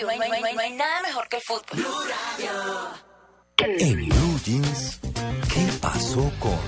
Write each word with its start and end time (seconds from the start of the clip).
Radio. 0.00 0.06
No 0.06 0.10
hay, 0.10 0.18
no 0.18 0.24
hay- 0.24 0.40
no 0.40 0.46
hay- 0.46 0.54
no 0.54 0.60
hay 0.60 0.72
nada 0.72 1.02
mejor 1.02 1.28
que 1.28 1.36
el 1.36 1.42
fútbol. 1.42 1.84
En 3.58 3.96
Blue 4.06 4.40
Jeans, 4.44 5.00
¿qué 5.52 5.66
pasó 5.80 6.32
con? 6.38 6.58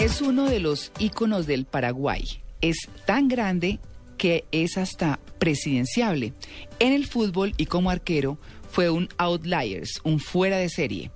Es 0.00 0.20
uno 0.20 0.44
de 0.48 0.60
los 0.60 0.92
íconos 0.98 1.46
del 1.46 1.64
Paraguay. 1.66 2.24
Es 2.60 2.76
tan 3.04 3.28
grande 3.28 3.78
que 4.18 4.44
es 4.52 4.78
hasta 4.78 5.18
presidenciable. 5.38 6.32
En 6.78 6.92
el 6.92 7.06
fútbol 7.06 7.52
y 7.56 7.66
como 7.66 7.90
arquero 7.90 8.38
fue 8.70 8.88
un 8.90 9.08
outliers, 9.18 10.00
un 10.04 10.20
fuera 10.20 10.56
de 10.58 10.68
serie. 10.68 11.10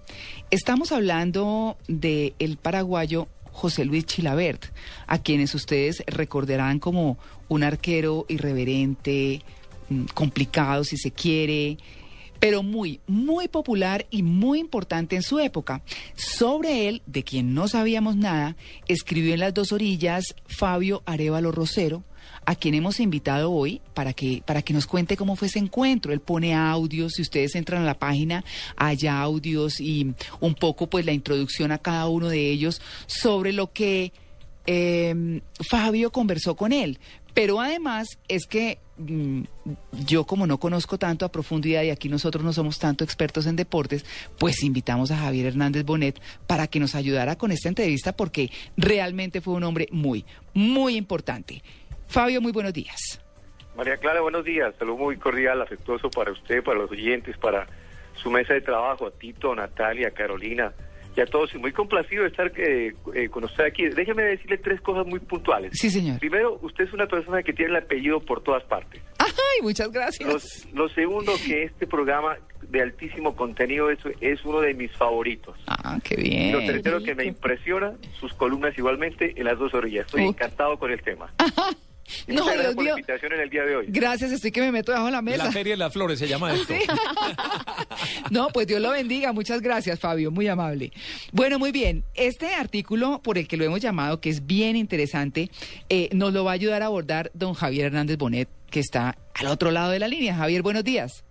Estamos 0.51 0.93
hablando 0.93 1.79
de 1.89 2.35
el 2.39 2.57
paraguayo 2.59 3.29
José 3.61 3.85
Luis 3.85 4.07
Chilabert, 4.07 4.73
a 5.07 5.19
quienes 5.19 5.55
ustedes 5.55 6.03
recordarán 6.07 6.79
como 6.79 7.19
un 7.49 7.63
arquero 7.63 8.25
irreverente, 8.27 9.43
mm, 9.91 10.05
complicado 10.15 10.83
si 10.83 10.97
se 10.97 11.11
quiere, 11.11 11.77
pero 12.39 12.63
muy, 12.63 13.01
muy 13.07 13.49
popular 13.49 14.07
y 14.11 14.23
muy 14.23 14.61
importante 14.61 15.15
en 15.15 15.23
su 15.23 15.39
época. 15.39 15.83
Sobre 16.17 16.89
él, 16.89 17.03
de 17.05 17.23
quien 17.23 17.53
no 17.53 17.69
sabíamos 17.69 18.17
nada, 18.17 18.57
escribió 18.89 19.35
en 19.35 19.41
las 19.41 19.53
dos 19.53 19.73
orillas 19.73 20.35
Fabio 20.47 21.03
Arevalo 21.05 21.53
Rosero, 21.53 22.03
a 22.45 22.55
quien 22.55 22.75
hemos 22.75 23.01
invitado 23.01 23.53
hoy 23.53 23.81
para 23.95 24.13
que, 24.13 24.43
para 24.45 24.63
que 24.63 24.73
nos 24.73 24.87
cuente 24.87 25.17
cómo 25.17 25.37
fue 25.37 25.49
ese 25.49 25.59
encuentro. 25.59 26.13
Él 26.13 26.21
pone 26.21 26.55
audios, 26.55 27.13
si 27.15 27.23
ustedes 27.23 27.55
entran 27.55 27.83
a 27.83 27.87
la 27.87 27.99
página, 27.99 28.45
hay 28.77 29.07
audios 29.07 29.81
y 29.81 30.15
un 30.41 30.55
poco 30.55 30.89
pues 30.89 31.05
la 31.05 31.13
introducción 31.13 31.73
a 31.73 31.79
cada 31.79 32.09
uno 32.09 32.29
de 32.29 32.51
ellos 32.51 32.81
sobre 33.07 33.53
lo 33.53 33.73
que 33.73 34.13
eh, 34.67 35.41
Fabio 35.69 36.13
conversó 36.13 36.57
con 36.57 36.73
él. 36.73 36.99
Pero 37.35 37.61
además 37.61 38.19
es 38.29 38.47
que 38.47 38.79
mm, 38.99 39.43
yo 40.05 40.27
como 40.27 40.47
no 40.47 40.59
conozco 40.59 40.99
tanto 40.99 41.25
a 41.25 41.33
profundidad 41.33 41.83
y 41.83 41.91
aquí 41.91 42.09
nosotros 42.09 42.45
no 42.45 42.53
somos 42.53 42.79
tanto 42.79 43.05
expertos 43.05 43.47
en 43.47 43.57
deportes, 43.57 44.05
pues 44.39 44.63
invitamos 44.63 45.11
a 45.11 45.19
Javier 45.19 45.47
Hernández 45.47 45.85
Bonet 45.85 46.21
para 46.47 46.67
que 46.67 46.81
nos 46.81 46.95
ayudara 46.95 47.37
con 47.37 47.53
esta 47.53 47.69
entrevista 47.69 48.13
porque 48.17 48.51
realmente 48.77 49.41
fue 49.41 49.55
un 49.55 49.65
hombre 49.65 49.89
muy, 49.93 50.25
muy 50.55 50.97
importante. 50.97 51.63
Fabio, 52.11 52.41
muy 52.41 52.53
buenos 52.53 52.73
días. 52.73 53.21
María 53.77 53.97
Clara, 53.97 54.21
buenos 54.21 54.45
días. 54.45 54.75
Saludo 54.79 54.97
muy 54.99 55.17
cordial, 55.17 55.63
afectuoso 55.63 56.11
para 56.11 56.33
usted, 56.33 56.63
para 56.63 56.79
los 56.81 56.91
oyentes, 56.91 57.37
para 57.39 57.67
su 58.15 58.31
mesa 58.31 58.53
de 58.55 58.61
trabajo, 58.61 59.07
a 59.07 59.11
Tito, 59.13 59.55
Natalia, 59.55 60.11
Carolina 60.11 60.73
y 61.17 61.21
a 61.21 61.27
todos. 61.27 61.55
Y 61.55 61.59
muy 61.59 61.73
complacido 61.73 62.23
de 62.25 62.29
estar 62.31 62.53
eh, 62.57 62.93
eh, 63.15 63.29
con 63.29 63.45
usted 63.45 63.65
aquí. 63.65 63.89
Déjeme 63.89 64.25
decirle 64.25 64.59
tres 64.59 64.81
cosas 64.81 65.07
muy 65.07 65.21
puntuales. 65.21 65.71
Sí, 65.75 65.89
señor. 65.89 66.19
Primero, 66.19 66.59
usted 66.63 66.85
es 66.85 66.93
una 66.93 67.07
persona 67.07 67.43
que 67.43 67.53
tiene 67.53 67.71
el 67.71 67.77
apellido 67.77 68.21
por 68.21 68.43
todas 68.43 68.65
partes. 68.65 69.01
Ay, 69.19 69.63
muchas 69.63 69.91
gracias. 69.93 70.29
Los- 70.29 70.69
lo 70.75 70.89
segundo, 70.89 71.33
que 71.47 71.63
este 71.63 71.87
programa 71.87 72.37
de 72.63 72.83
altísimo 72.83 73.35
contenido 73.37 73.89
es, 73.91 73.99
es 74.21 74.45
uno 74.45 74.61
de 74.61 74.75
mis 74.75 74.93
favoritos. 74.97 75.57
Ah, 75.69 75.99
qué 76.03 76.15
Y 76.19 76.23
bien. 76.29 76.53
lo 76.53 76.59
tercero 76.61 77.03
que 77.03 77.15
me 77.15 77.25
impresiona, 77.25 77.95
sus 78.19 78.35
columnas 78.35 78.77
igualmente 78.77 79.33
en 79.37 79.45
las 79.45 79.59
dos 79.59 79.73
orillas. 79.75 80.07
Estoy 80.07 80.25
encantado 80.27 80.77
con 80.79 80.91
el 80.91 81.01
tema. 81.03 81.33
Y 82.27 82.33
No, 82.35 82.43
muchas 82.45 82.55
gracias 82.57 82.63
Dios 82.63 82.75
por 82.75 82.85
mío. 82.85 82.95
la 82.95 83.01
invitación 83.01 83.33
en 83.33 83.41
el 83.41 83.51
día 83.51 83.63
de 83.65 83.77
hoy. 83.77 83.87
Gracias, 83.89 84.33
estoy 84.33 84.51
que 84.53 84.61
me 84.61 84.73
meto 84.73 84.93
debajo 84.93 85.07
de 85.07 85.13
la 85.13 85.23
mesa. 85.23 85.45
La 85.45 85.53
Feria 85.53 85.73
de 85.75 85.77
las 85.79 85.93
Flores 85.93 86.19
se 86.19 86.29
llama 86.29 86.53
esto. 86.55 86.75
Sí. 86.81 86.87
No, 88.31 88.49
pues 88.49 88.67
Dios 88.67 88.81
lo 88.81 88.91
bendiga. 88.91 89.33
Muchas 89.33 89.61
gracias, 89.61 89.99
Fabio. 89.99 90.31
Muy 90.31 90.47
amable. 90.49 90.93
Bueno, 91.33 91.59
muy 91.59 91.73
bien. 91.73 92.05
Este 92.15 92.55
artículo 92.55 93.21
por 93.23 93.37
el 93.39 93.47
que 93.49 93.57
lo 93.57 93.65
hemos 93.65 93.81
llamado, 93.81 94.21
que 94.21 94.31
es 94.31 94.47
bien 94.47 94.77
interesante, 94.77 95.51
eh, 95.89 96.09
nos 96.13 96.33
lo 96.33 96.45
va 96.45 96.53
a 96.53 96.55
ayudar 96.55 96.83
a 96.83 96.87
abordar 96.87 97.31
don 97.35 97.55
Javier 97.55 97.87
Hernández 97.87 98.17
Bonet, 98.17 98.49
que 98.71 98.81
está 98.81 99.19
al 99.35 99.47
otro 99.49 99.71
lado 99.71 99.91
de 99.91 99.99
la 99.99 100.09
línea. 100.09 100.35
Javier, 100.35 100.63
buenos 100.63 100.85
días. 100.85 101.25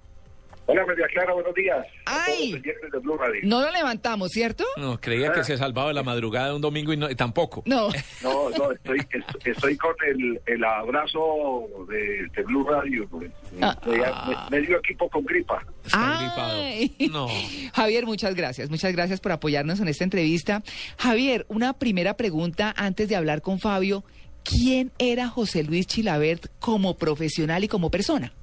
Hola, 0.72 0.86
María 0.86 1.08
Clara, 1.08 1.34
buenos 1.34 1.54
días. 1.56 1.86
Ay. 2.06 2.62
de 2.62 3.00
Blue 3.00 3.18
Radio. 3.18 3.42
No 3.44 3.62
lo 3.62 3.72
levantamos, 3.72 4.32
¿cierto? 4.32 4.64
No, 4.78 5.00
creía 5.02 5.32
que 5.32 5.44
se 5.44 5.58
salvaba 5.58 5.88
de 5.88 5.96
la 5.96 6.04
madrugada 6.04 6.50
de 6.50 6.56
un 6.56 6.62
domingo 6.62 6.94
y 6.94 6.98
no, 6.98 7.10
tampoco. 7.16 7.64
No. 7.66 7.90
No, 8.22 8.50
no, 8.52 8.72
estoy, 8.72 9.00
est- 9.00 9.48
estoy 9.48 9.76
con 9.78 9.96
el, 10.08 10.40
el 10.46 10.64
abrazo 10.64 11.66
de, 11.90 12.28
de 12.36 12.44
Blue 12.44 12.64
Radio. 12.70 13.08
pues. 13.10 13.32
Ah. 13.62 14.48
Me- 14.52 14.60
Medio 14.60 14.78
equipo 14.78 15.10
con 15.10 15.26
gripa. 15.26 15.64
Ay. 15.92 16.96
No. 17.12 17.28
Javier, 17.74 18.06
muchas 18.06 18.36
gracias. 18.36 18.70
Muchas 18.70 18.92
gracias 18.94 19.20
por 19.20 19.32
apoyarnos 19.32 19.80
en 19.80 19.88
esta 19.88 20.04
entrevista. 20.04 20.62
Javier, 21.00 21.46
una 21.50 21.74
primera 21.74 22.16
pregunta 22.16 22.74
antes 22.78 23.10
de 23.10 23.16
hablar 23.16 23.42
con 23.42 23.60
Fabio. 23.60 24.04
¿Quién 24.44 24.92
era 25.00 25.28
José 25.28 25.64
Luis 25.64 25.86
Chilabert 25.88 26.46
como 26.60 26.96
profesional 26.98 27.64
y 27.64 27.68
como 27.68 27.90
persona? 27.92 28.34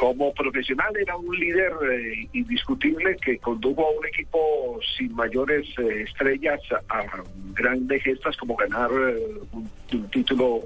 Como 0.00 0.32
profesional 0.32 0.96
era 0.98 1.14
un 1.14 1.38
líder 1.38 1.74
eh, 1.92 2.26
indiscutible 2.32 3.18
que 3.22 3.36
condujo 3.36 3.86
a 3.86 3.90
un 3.90 4.06
equipo 4.06 4.80
sin 4.96 5.14
mayores 5.14 5.66
eh, 5.78 6.04
estrellas 6.08 6.58
a, 6.88 7.04
grandes 7.52 8.02
gestas 8.02 8.34
como 8.38 8.56
ganar 8.56 8.88
eh, 8.90 9.18
un, 9.52 10.08
título 10.10 10.62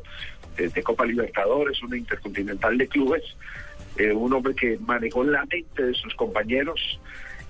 de 0.57 0.83
Copa 0.85 1.05
Libertadores, 1.05 1.83
una 1.83 1.97
intercontinental 1.97 2.79
de 2.79 2.87
clubes, 2.87 3.25
un 4.15 4.33
hombre 4.33 4.55
que 4.55 4.79
manejó 4.79 5.25
la 5.25 5.45
mente 5.47 5.85
de 5.85 5.95
sus 5.95 6.15
compañeros, 6.15 7.01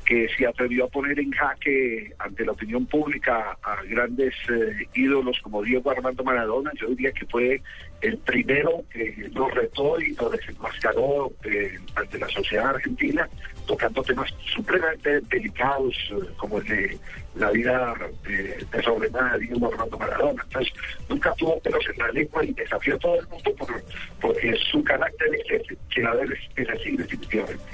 que 0.05 0.29
se 0.37 0.47
atrevió 0.47 0.85
a 0.85 0.89
poner 0.89 1.19
en 1.19 1.31
jaque 1.31 2.13
ante 2.19 2.45
la 2.45 2.53
opinión 2.53 2.87
pública 2.87 3.57
a 3.63 3.83
grandes 3.85 4.35
eh, 4.51 4.87
ídolos 4.95 5.39
como 5.43 5.63
Diego 5.63 5.91
Armando 5.91 6.23
Maradona. 6.23 6.71
Yo 6.75 6.89
diría 6.89 7.13
que 7.13 7.27
fue 7.27 7.63
el 8.05 8.19
primero 8.19 8.85
que 8.91 9.31
lo 9.33 9.49
retó 9.49 9.99
y 9.99 10.15
lo 10.15 10.29
desenmascaró 10.29 11.33
eh, 11.45 11.79
ante 11.95 12.19
la 12.19 12.29
sociedad 12.29 12.71
argentina, 12.75 13.29
tocando 13.67 14.03
temas 14.03 14.31
supremamente 14.55 15.21
delicados 15.23 15.95
eh, 16.11 16.27
como 16.37 16.59
el 16.59 16.67
de 16.67 16.99
la 17.37 17.51
vida 17.51 17.95
eh, 18.29 18.63
desordenada 18.71 19.39
de 19.39 19.47
Diego 19.47 19.73
Armando 19.73 19.99
Maradona. 19.99 20.43
Entonces, 20.45 20.73
nunca 21.09 21.33
tuvo 21.39 21.59
pelos 21.61 21.85
en 21.91 21.99
la 21.99 22.13
lengua 22.13 22.45
y 22.45 22.53
desafió 22.53 22.95
a 22.95 22.99
todo 22.99 23.21
el 23.21 23.29
mundo 23.29 23.55
por, 23.55 23.85
porque 24.21 24.55
su 24.71 24.85
carácter 24.85 25.29
es 25.35 25.45
que 25.47 26.01
él 26.01 26.33
es, 26.33 26.41
es 26.57 26.69
así 26.69 26.97
definitivamente. 26.97 27.65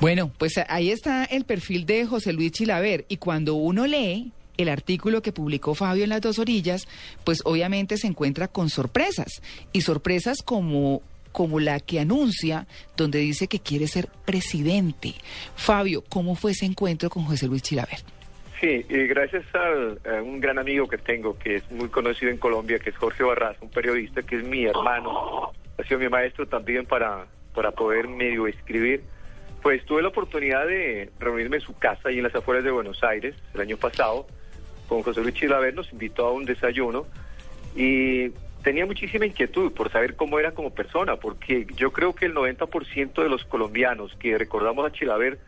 Bueno, 0.00 0.30
pues 0.38 0.54
ahí 0.68 0.90
está 0.90 1.24
el 1.24 1.44
perfil 1.44 1.86
de 1.86 2.04
José 2.04 2.32
Luis 2.32 2.52
Chilaver 2.52 3.04
y 3.08 3.16
cuando 3.16 3.54
uno 3.54 3.86
lee 3.86 4.32
el 4.56 4.68
artículo 4.68 5.22
que 5.22 5.32
publicó 5.32 5.74
Fabio 5.74 6.04
en 6.04 6.10
las 6.10 6.20
dos 6.20 6.38
orillas, 6.38 6.86
pues 7.24 7.42
obviamente 7.44 7.96
se 7.96 8.06
encuentra 8.06 8.48
con 8.48 8.70
sorpresas 8.70 9.42
y 9.72 9.80
sorpresas 9.80 10.42
como 10.42 11.02
como 11.32 11.58
la 11.58 11.80
que 11.80 11.98
anuncia 11.98 12.68
donde 12.96 13.18
dice 13.18 13.48
que 13.48 13.58
quiere 13.58 13.88
ser 13.88 14.06
presidente. 14.24 15.14
Fabio, 15.56 16.04
¿cómo 16.08 16.36
fue 16.36 16.52
ese 16.52 16.64
encuentro 16.64 17.10
con 17.10 17.24
José 17.24 17.48
Luis 17.48 17.60
Chilaver? 17.60 17.98
Sí, 18.60 18.86
y 18.88 19.06
gracias 19.08 19.44
a 19.52 20.22
un 20.22 20.38
gran 20.38 20.60
amigo 20.60 20.86
que 20.86 20.96
tengo, 20.96 21.36
que 21.36 21.56
es 21.56 21.70
muy 21.72 21.88
conocido 21.88 22.30
en 22.30 22.38
Colombia, 22.38 22.78
que 22.78 22.90
es 22.90 22.96
Jorge 22.96 23.24
Barraza, 23.24 23.58
un 23.62 23.70
periodista 23.70 24.22
que 24.22 24.36
es 24.36 24.44
mi 24.46 24.64
hermano, 24.64 25.50
ha 25.76 25.82
sido 25.82 25.98
mi 25.98 26.08
maestro 26.08 26.46
también 26.46 26.86
para, 26.86 27.26
para 27.52 27.72
poder 27.72 28.06
medio 28.06 28.46
escribir. 28.46 29.02
Pues 29.64 29.82
tuve 29.86 30.02
la 30.02 30.08
oportunidad 30.08 30.66
de 30.66 31.10
reunirme 31.18 31.56
en 31.56 31.62
su 31.62 31.72
casa 31.72 32.12
y 32.12 32.18
en 32.18 32.24
las 32.24 32.34
afueras 32.34 32.64
de 32.64 32.70
Buenos 32.70 33.02
Aires 33.02 33.34
el 33.54 33.62
año 33.62 33.78
pasado 33.78 34.26
con 34.86 35.02
José 35.02 35.22
Luis 35.22 35.34
Chilaver, 35.34 35.72
nos 35.74 35.90
invitó 35.90 36.26
a 36.26 36.32
un 36.32 36.44
desayuno 36.44 37.06
y 37.74 38.28
tenía 38.62 38.84
muchísima 38.84 39.24
inquietud 39.24 39.72
por 39.72 39.90
saber 39.90 40.16
cómo 40.16 40.38
era 40.38 40.52
como 40.52 40.74
persona, 40.74 41.16
porque 41.16 41.66
yo 41.76 41.92
creo 41.92 42.14
que 42.14 42.26
el 42.26 42.34
90% 42.34 43.22
de 43.22 43.28
los 43.30 43.42
colombianos 43.46 44.14
que 44.20 44.36
recordamos 44.36 44.86
a 44.86 44.92
Chilaver 44.92 45.38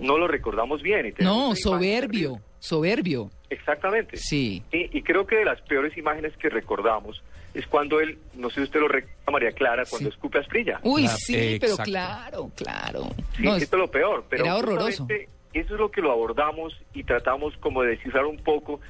no 0.00 0.16
lo 0.16 0.26
recordamos 0.26 0.80
bien. 0.80 1.08
y 1.08 1.22
No, 1.22 1.54
soberbio, 1.54 2.40
soberbio. 2.58 3.30
Exactamente. 3.50 4.16
Sí. 4.16 4.62
Y, 4.72 4.96
y 4.96 5.02
creo 5.02 5.26
que 5.26 5.36
de 5.36 5.44
las 5.44 5.60
peores 5.60 5.94
imágenes 5.98 6.34
que 6.38 6.48
recordamos 6.48 7.22
es 7.58 7.66
cuando 7.66 8.00
él, 8.00 8.18
no 8.34 8.48
sé 8.50 8.56
si 8.56 8.62
usted 8.62 8.80
lo 8.80 8.88
recuerda, 8.88 9.32
María 9.32 9.52
Clara, 9.52 9.84
cuando 9.88 10.08
escupe 10.08 10.38
a 10.38 10.40
Asprilla. 10.42 10.78
Uy, 10.82 11.08
sí, 11.08 11.56
pero 11.60 11.72
exacto. 11.72 11.90
claro, 11.90 12.50
claro. 12.56 13.08
Sí, 13.36 13.42
No, 13.42 13.56
esto 13.56 13.76
es 13.76 13.80
lo 13.80 13.90
peor. 13.90 14.24
Pero 14.28 14.44
era 14.44 14.56
horroroso. 14.56 15.06
Eso 15.52 15.74
es 15.74 15.80
lo 15.80 15.90
que 15.90 16.02
lo 16.02 16.12
abordamos 16.12 16.78
y 16.92 17.02
tratamos 17.04 17.56
como 17.58 17.82
de 17.82 17.90
descifrar 17.92 18.26
un 18.26 18.36
poco 18.36 18.80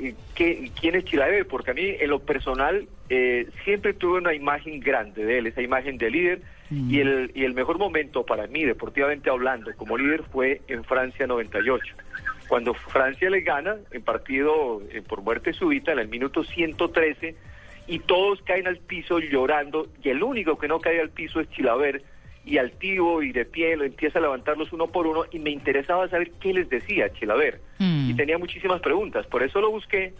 ¿Y 0.00 0.14
qué- 0.34 0.58
y 0.64 0.70
¿Quién 0.70 0.94
es 0.94 1.04
Chilaver? 1.04 1.46
Porque 1.46 1.72
a 1.72 1.74
mí, 1.74 1.82
en 2.00 2.08
lo 2.08 2.18
personal, 2.20 2.88
eh, 3.10 3.46
siempre 3.62 3.92
tuve 3.92 4.18
una 4.20 4.32
imagen 4.32 4.80
grande 4.80 5.22
de 5.26 5.36
él, 5.38 5.46
esa 5.48 5.60
imagen 5.60 5.98
de 5.98 6.10
líder. 6.10 6.40
Y, 6.70 6.98
el, 7.00 7.30
y 7.34 7.44
el 7.44 7.52
mejor 7.52 7.76
momento 7.78 8.24
para 8.24 8.46
mí, 8.46 8.64
deportivamente 8.64 9.28
hablando, 9.28 9.70
como 9.76 9.98
líder, 9.98 10.22
fue 10.32 10.62
en 10.66 10.82
Francia 10.82 11.26
98. 11.26 11.94
Cuando 12.48 12.72
Francia 12.72 13.28
le 13.28 13.42
gana 13.42 13.76
en 13.92 14.02
partido 14.02 14.80
eh, 14.90 15.02
por 15.06 15.20
muerte 15.20 15.52
súbita, 15.52 15.92
en 15.92 15.98
el 15.98 16.08
minuto 16.08 16.42
113, 16.42 17.36
y 17.86 18.00
todos 18.00 18.42
caen 18.42 18.66
al 18.66 18.78
piso 18.78 19.18
llorando, 19.18 19.88
y 20.02 20.08
el 20.08 20.22
único 20.22 20.58
que 20.58 20.68
no 20.68 20.80
cae 20.80 21.00
al 21.00 21.10
piso 21.10 21.40
es 21.40 21.48
Chilaver, 21.50 22.02
y 22.44 22.58
altivo 22.58 23.22
y 23.22 23.32
de 23.32 23.44
pie 23.44 23.76
lo 23.76 23.84
empieza 23.84 24.18
a 24.18 24.22
levantarlos 24.22 24.72
uno 24.72 24.86
por 24.86 25.06
uno, 25.06 25.24
y 25.30 25.38
me 25.38 25.50
interesaba 25.50 26.08
saber 26.08 26.30
qué 26.40 26.52
les 26.52 26.68
decía 26.68 27.12
Chilaver. 27.12 27.60
Mm. 27.78 28.10
Y 28.10 28.14
tenía 28.14 28.38
muchísimas 28.38 28.80
preguntas, 28.80 29.26
por 29.26 29.42
eso 29.42 29.60
lo 29.60 29.70
busqué, 29.70 30.14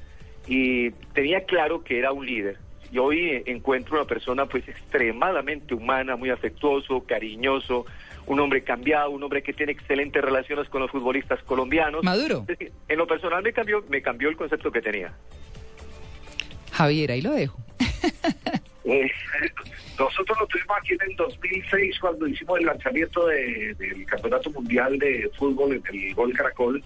y 0.47 0.91
tenía 1.13 1.45
claro 1.45 1.83
que 1.83 1.99
era 1.99 2.13
un 2.13 2.27
líder. 2.27 2.59
Y 2.93 2.99
hoy 2.99 3.43
encuentro 3.47 3.97
una 3.97 4.07
persona 4.07 4.47
pues 4.47 4.69
extremadamente 4.69 5.75
humana, 5.75 6.15
muy 6.15 6.31
afectuoso, 6.31 7.05
cariñoso, 7.05 7.85
un 8.27 8.41
hombre 8.41 8.63
cambiado, 8.63 9.11
un 9.11 9.23
hombre 9.23 9.43
que 9.43 9.53
tiene 9.53 9.73
excelentes 9.73 10.23
relaciones 10.23 10.69
con 10.69 10.83
los 10.83 10.91
futbolistas 10.91 11.43
colombianos. 11.43 12.05
Maduro. 12.05 12.47
En 12.89 12.99
lo 12.99 13.07
personal 13.07 13.43
me 13.43 13.53
cambió, 13.53 13.85
me 13.89 14.03
cambió 14.03 14.29
el 14.29 14.37
concepto 14.37 14.71
que 14.71 14.83
tenía. 14.83 15.15
Javier, 16.77 17.11
ahí 17.13 17.23
lo 17.23 17.33
dejo. 17.33 17.59
Eh, 18.89 19.11
nosotros 19.99 20.39
lo 20.39 20.47
tuvimos 20.47 20.77
aquí 20.81 20.93
en 20.93 21.11
el 21.11 21.17
2006 21.17 21.99
cuando 21.99 22.29
hicimos 22.29 22.61
el 22.61 22.67
lanzamiento 22.67 23.27
de- 23.27 23.75
del 23.81 24.07
Campeonato 24.07 24.49
Mundial 24.53 24.97
de 25.01 25.29
Fútbol 25.37 25.73
en 25.73 25.83
el 25.93 26.15
Gol 26.15 26.33
Caracol. 26.33 26.81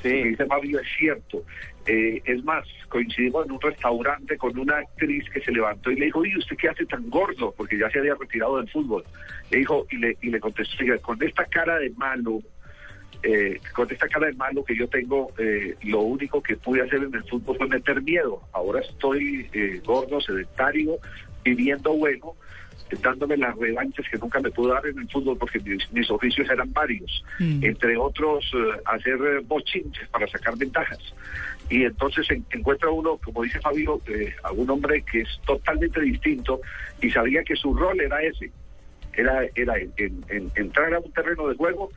Sí. 0.00 0.08
Lo 0.10 0.22
que 0.22 0.28
dice 0.28 0.46
Fabio 0.46 0.78
es 0.78 0.86
cierto. 0.96 1.42
Eh, 1.86 2.22
es 2.24 2.44
más, 2.44 2.64
coincidimos 2.88 3.46
en 3.46 3.50
un 3.52 3.60
restaurante 3.60 4.36
con 4.38 4.56
una 4.56 4.76
actriz 4.78 5.28
que 5.30 5.40
se 5.40 5.50
levantó 5.50 5.90
y 5.90 5.96
le 5.96 6.04
dijo, 6.04 6.24
¿y 6.24 6.36
usted 6.38 6.56
qué 6.56 6.68
hace 6.68 6.86
tan 6.86 7.10
gordo? 7.10 7.52
Porque 7.56 7.76
ya 7.76 7.90
se 7.90 7.98
había 7.98 8.14
retirado 8.14 8.58
del 8.58 8.70
fútbol. 8.70 9.02
Le 9.50 9.58
dijo, 9.58 9.88
y 9.90 9.96
le, 9.96 10.16
y 10.22 10.30
le 10.30 10.38
contestó, 10.38 10.76
"Oiga, 10.84 10.98
con 10.98 11.20
esta 11.20 11.44
cara 11.46 11.80
de 11.80 11.90
malo, 11.96 12.38
eh, 13.22 13.60
con 13.74 13.90
esta 13.90 14.08
cara 14.08 14.26
de 14.28 14.32
malo 14.34 14.64
que 14.64 14.74
yo 14.76 14.88
tengo, 14.88 15.32
eh, 15.38 15.74
lo 15.84 16.00
único 16.00 16.42
que 16.42 16.56
pude 16.56 16.82
hacer 16.82 17.02
en 17.02 17.14
el 17.14 17.24
fútbol 17.24 17.56
fue 17.58 17.68
meter 17.68 18.00
miedo. 18.02 18.40
Ahora 18.52 18.80
estoy 18.80 19.48
eh, 19.52 19.80
gordo, 19.84 20.20
sedentario, 20.20 20.98
viviendo 21.44 21.92
bueno, 21.92 22.34
eh, 22.90 22.96
dándome 23.02 23.36
las 23.36 23.56
revanchas 23.56 24.06
que 24.10 24.16
nunca 24.18 24.40
me 24.40 24.50
pude 24.50 24.72
dar 24.72 24.86
en 24.86 24.98
el 24.98 25.08
fútbol 25.10 25.36
porque 25.38 25.58
mis, 25.60 25.90
mis 25.92 26.10
oficios 26.10 26.48
eran 26.50 26.72
varios, 26.72 27.22
Mm. 27.38 27.64
entre 27.64 27.96
otros 27.96 28.44
eh, 28.54 28.80
hacer 28.86 29.14
eh, 29.14 29.40
bochinches 29.44 30.08
para 30.08 30.26
sacar 30.26 30.56
ventajas. 30.56 30.98
Y 31.68 31.84
entonces 31.84 32.28
en- 32.30 32.44
encuentra 32.50 32.90
uno, 32.90 33.18
como 33.22 33.42
dice 33.42 33.60
Fabio, 33.60 34.00
a 34.42 34.50
un 34.52 34.68
hombre 34.70 35.02
que 35.02 35.20
es 35.20 35.28
totalmente 35.46 36.00
distinto 36.00 36.60
y 37.00 37.10
sabía 37.10 37.44
que 37.44 37.54
su 37.54 37.72
rol 37.74 38.00
era 38.00 38.20
ese, 38.22 38.50
era, 39.12 39.42
era 39.54 39.78
en- 39.78 39.92
en- 39.96 40.24
en- 40.30 40.50
entrar 40.56 40.92
a 40.94 40.98
un 41.00 41.12
terreno 41.12 41.46
de 41.48 41.54
juego 41.54 41.90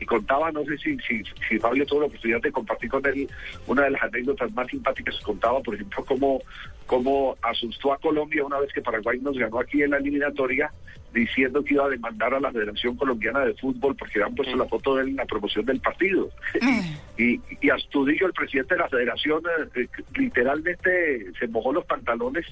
y 0.00 0.06
contaba, 0.06 0.50
no 0.50 0.64
sé 0.64 0.76
si, 0.78 0.96
si, 0.98 1.22
si 1.48 1.58
Fabio 1.58 1.86
tuvo 1.86 2.00
la 2.00 2.06
oportunidad 2.06 2.40
de 2.40 2.52
compartir 2.52 2.90
con 2.90 3.06
él 3.06 3.28
una 3.66 3.82
de 3.84 3.90
las 3.90 4.02
anécdotas 4.02 4.52
más 4.52 4.66
simpáticas, 4.68 5.18
contaba, 5.20 5.60
por 5.60 5.74
ejemplo, 5.74 6.04
cómo, 6.04 6.40
cómo 6.86 7.36
asustó 7.42 7.92
a 7.92 7.98
Colombia 7.98 8.44
una 8.44 8.58
vez 8.58 8.72
que 8.72 8.82
Paraguay 8.82 9.18
nos 9.20 9.38
ganó 9.38 9.60
aquí 9.60 9.82
en 9.82 9.90
la 9.90 9.98
eliminatoria, 9.98 10.70
diciendo 11.12 11.62
que 11.64 11.74
iba 11.74 11.86
a 11.86 11.88
demandar 11.88 12.34
a 12.34 12.40
la 12.40 12.50
Federación 12.50 12.96
Colombiana 12.96 13.40
de 13.40 13.54
Fútbol 13.54 13.94
porque 13.94 14.20
habían 14.20 14.34
puesto 14.34 14.56
la 14.56 14.66
foto 14.66 14.96
de 14.96 15.04
él 15.04 15.08
en 15.10 15.16
la 15.16 15.24
promoción 15.24 15.64
del 15.64 15.80
partido. 15.80 16.28
y, 17.16 17.40
y 17.60 17.70
Astudillo, 17.70 18.26
el 18.26 18.32
presidente 18.32 18.74
de 18.74 18.80
la 18.80 18.88
federación, 18.88 19.42
eh, 19.46 19.68
eh, 19.76 19.88
literalmente 20.16 21.32
se 21.38 21.46
mojó 21.46 21.72
los 21.72 21.84
pantalones 21.86 22.44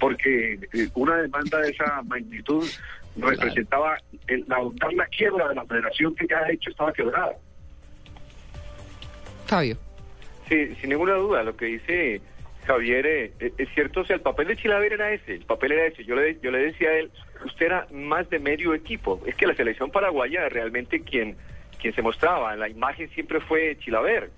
porque 0.00 0.54
eh, 0.72 0.88
una 0.94 1.18
demanda 1.18 1.60
de 1.60 1.70
esa 1.70 2.02
magnitud 2.02 2.64
representaba 3.16 3.98
el, 4.26 4.44
la, 4.46 4.58
dar 4.74 4.92
la 4.92 5.06
quiebra 5.06 5.48
de 5.48 5.54
la 5.54 5.64
federación 5.64 6.14
que 6.14 6.26
ya 6.26 6.44
de 6.44 6.54
hecho 6.54 6.70
estaba 6.70 6.92
quebrada. 6.92 7.36
Fabio. 9.46 9.76
Sí, 10.48 10.74
sin 10.76 10.90
ninguna 10.90 11.14
duda, 11.14 11.42
lo 11.42 11.56
que 11.56 11.66
dice 11.66 12.20
Javier 12.66 13.06
eh, 13.06 13.32
eh, 13.40 13.52
es 13.56 13.68
cierto, 13.74 14.00
o 14.00 14.04
sea, 14.04 14.16
el 14.16 14.22
papel 14.22 14.48
de 14.48 14.56
Chilaver 14.56 14.92
era 14.92 15.12
ese, 15.12 15.34
el 15.34 15.44
papel 15.44 15.72
era 15.72 15.86
ese. 15.86 16.04
Yo 16.04 16.14
le, 16.14 16.38
yo 16.40 16.50
le 16.50 16.58
decía 16.58 16.90
a 16.90 16.98
él, 16.98 17.10
usted 17.44 17.66
era 17.66 17.86
más 17.92 18.28
de 18.30 18.38
medio 18.38 18.74
equipo. 18.74 19.20
Es 19.26 19.34
que 19.34 19.46
la 19.46 19.54
selección 19.54 19.90
paraguaya 19.90 20.48
realmente 20.48 21.02
quien, 21.02 21.36
quien 21.80 21.94
se 21.94 22.02
mostraba, 22.02 22.52
en 22.52 22.60
la 22.60 22.68
imagen 22.68 23.08
siempre 23.10 23.40
fue 23.40 23.76
Chilaver. 23.78 24.30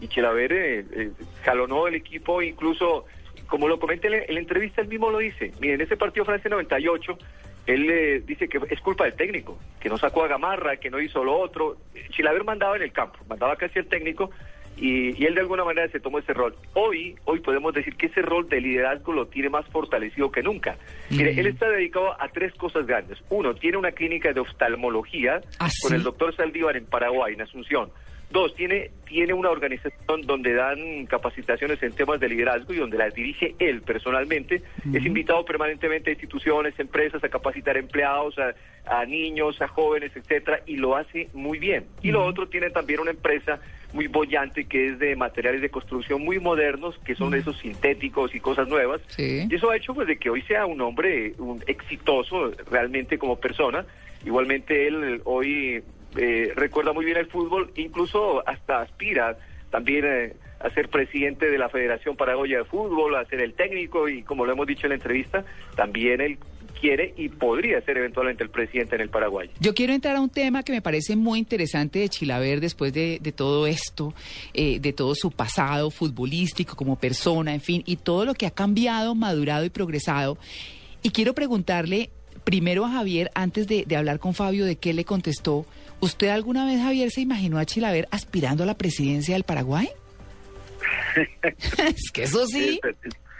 Y 0.00 0.08
Chilaver 0.08 0.52
eh, 0.52 0.84
eh, 0.92 1.10
jalonó 1.44 1.86
el 1.86 1.94
equipo, 1.94 2.42
incluso, 2.42 3.06
como 3.46 3.68
lo 3.68 3.78
comenta 3.78 4.08
en 4.08 4.12
la, 4.12 4.18
en 4.24 4.34
la 4.34 4.40
entrevista, 4.40 4.82
él 4.82 4.88
mismo 4.88 5.10
lo 5.10 5.18
dice. 5.18 5.52
Miren, 5.60 5.76
en 5.76 5.86
ese 5.86 5.96
partido 5.96 6.24
Francia 6.24 6.50
98, 6.50 7.18
él 7.66 7.90
eh, 7.90 8.22
dice 8.24 8.48
que 8.48 8.60
es 8.70 8.80
culpa 8.80 9.04
del 9.04 9.14
técnico, 9.14 9.58
que 9.80 9.88
no 9.88 9.98
sacó 9.98 10.24
a 10.24 10.28
Gamarra, 10.28 10.76
que 10.76 10.90
no 10.90 11.00
hizo 11.00 11.24
lo 11.24 11.36
otro. 11.36 11.76
Chilaver 12.10 12.44
mandaba 12.44 12.76
en 12.76 12.82
el 12.82 12.92
campo, 12.92 13.18
mandaba 13.28 13.56
casi 13.56 13.78
el 13.80 13.88
técnico 13.88 14.30
y, 14.76 15.20
y 15.20 15.26
él 15.26 15.34
de 15.34 15.40
alguna 15.40 15.64
manera 15.64 15.88
se 15.88 16.00
tomó 16.00 16.18
ese 16.18 16.34
rol. 16.34 16.54
Hoy, 16.74 17.16
hoy 17.24 17.40
podemos 17.40 17.72
decir 17.74 17.96
que 17.96 18.06
ese 18.06 18.22
rol 18.22 18.48
de 18.48 18.60
liderazgo 18.60 19.12
lo 19.12 19.26
tiene 19.26 19.48
más 19.48 19.66
fortalecido 19.66 20.30
que 20.30 20.42
nunca. 20.42 20.76
Mire, 21.10 21.38
él 21.38 21.46
está 21.46 21.68
dedicado 21.68 22.20
a 22.20 22.28
tres 22.28 22.52
cosas 22.54 22.86
grandes. 22.86 23.18
Uno, 23.30 23.54
tiene 23.54 23.78
una 23.78 23.92
clínica 23.92 24.32
de 24.32 24.40
oftalmología 24.40 25.40
¿Ah, 25.58 25.68
con 25.80 25.90
sí? 25.90 25.94
el 25.96 26.02
doctor 26.02 26.36
Saldívar 26.36 26.76
en 26.76 26.86
Paraguay, 26.86 27.34
en 27.34 27.42
Asunción. 27.42 27.90
Dos, 28.30 28.54
tiene, 28.56 28.90
tiene 29.06 29.32
una 29.32 29.50
organización 29.50 30.22
donde 30.22 30.52
dan 30.52 31.06
capacitaciones 31.06 31.80
en 31.82 31.92
temas 31.92 32.18
de 32.18 32.28
liderazgo 32.28 32.74
y 32.74 32.78
donde 32.78 32.98
las 32.98 33.14
dirige 33.14 33.54
él 33.58 33.82
personalmente. 33.82 34.62
Es 34.92 35.06
invitado 35.06 35.44
permanentemente 35.44 36.10
a 36.10 36.12
instituciones, 36.14 36.78
empresas, 36.78 37.22
a 37.22 37.28
capacitar 37.28 37.76
empleados, 37.76 38.36
a, 38.38 38.54
a 38.86 39.04
niños, 39.06 39.62
a 39.62 39.68
jóvenes, 39.68 40.10
etcétera, 40.14 40.60
y 40.66 40.76
lo 40.76 40.96
hace 40.96 41.28
muy 41.34 41.58
bien. 41.58 41.86
Y 42.02 42.10
lo 42.10 42.24
otro, 42.24 42.48
tiene 42.48 42.70
también 42.70 43.00
una 43.00 43.12
empresa 43.12 43.60
muy 43.92 44.08
bollante 44.08 44.64
que 44.64 44.88
es 44.88 44.98
de 44.98 45.14
materiales 45.16 45.62
de 45.62 45.70
construcción 45.70 46.22
muy 46.22 46.38
modernos, 46.38 46.98
que 47.04 47.14
son 47.14 47.34
esos 47.34 47.56
sintéticos 47.58 48.34
y 48.34 48.40
cosas 48.40 48.68
nuevas. 48.68 49.00
Sí. 49.08 49.46
Y 49.48 49.54
eso 49.54 49.70
ha 49.70 49.76
hecho 49.76 49.94
pues 49.94 50.08
de 50.08 50.18
que 50.18 50.30
hoy 50.30 50.42
sea 50.42 50.66
un 50.66 50.80
hombre 50.80 51.34
un 51.38 51.62
exitoso 51.66 52.50
realmente 52.70 53.18
como 53.18 53.38
persona. 53.38 53.86
Igualmente 54.24 54.88
él 54.88 55.20
hoy 55.24 55.82
eh, 56.16 56.52
recuerda 56.54 56.92
muy 56.92 57.04
bien 57.04 57.16
el 57.16 57.26
fútbol, 57.26 57.70
incluso 57.76 58.46
hasta 58.48 58.82
aspira 58.82 59.36
también 59.70 60.04
eh, 60.06 60.36
a 60.60 60.70
ser 60.70 60.88
presidente 60.88 61.50
de 61.50 61.58
la 61.58 61.68
Federación 61.68 62.16
Paraguaya 62.16 62.58
de 62.58 62.64
Fútbol, 62.64 63.16
a 63.16 63.24
ser 63.26 63.40
el 63.40 63.54
técnico 63.54 64.08
y 64.08 64.22
como 64.22 64.46
lo 64.46 64.52
hemos 64.52 64.66
dicho 64.66 64.86
en 64.86 64.90
la 64.90 64.94
entrevista, 64.96 65.44
también 65.74 66.20
él 66.20 66.38
quiere 66.80 67.14
y 67.16 67.28
podría 67.28 67.80
ser 67.82 67.98
eventualmente 67.98 68.42
el 68.42 68.50
presidente 68.50 68.94
en 68.94 69.02
el 69.02 69.08
Paraguay. 69.08 69.50
Yo 69.60 69.74
quiero 69.74 69.92
entrar 69.92 70.16
a 70.16 70.20
un 70.20 70.28
tema 70.28 70.62
que 70.62 70.72
me 70.72 70.82
parece 70.82 71.16
muy 71.16 71.38
interesante 71.38 71.98
de 71.98 72.08
Chilaver 72.08 72.60
después 72.60 72.92
de, 72.92 73.18
todo 73.34 73.66
esto, 73.66 74.14
eh, 74.54 74.78
de 74.80 74.92
todo 74.92 75.14
su 75.14 75.30
pasado 75.30 75.90
futbolístico 75.90 76.76
como 76.76 76.96
persona, 76.96 77.54
en 77.54 77.60
fin, 77.60 77.82
y 77.86 77.96
todo 77.96 78.24
lo 78.24 78.34
que 78.34 78.46
ha 78.46 78.50
cambiado, 78.50 79.14
madurado 79.14 79.64
y 79.64 79.70
progresado. 79.70 80.38
Y 81.02 81.10
quiero 81.10 81.34
preguntarle 81.34 82.10
primero 82.44 82.84
a 82.84 82.90
Javier, 82.90 83.30
antes 83.34 83.66
de 83.66 83.96
hablar 83.96 84.18
con 84.18 84.34
Fabio, 84.34 84.64
de 84.64 84.76
qué 84.76 84.92
le 84.92 85.04
contestó. 85.04 85.66
¿Usted 86.00 86.28
alguna 86.28 86.66
vez, 86.66 86.80
Javier, 86.80 87.10
se 87.10 87.20
imaginó 87.22 87.58
a 87.58 87.64
Chilaver 87.64 88.06
aspirando 88.10 88.62
a 88.62 88.66
la 88.66 88.76
presidencia 88.76 89.34
del 89.34 89.44
Paraguay? 89.44 89.88
es 91.78 92.10
que 92.12 92.24
eso 92.24 92.46
sí. 92.46 92.80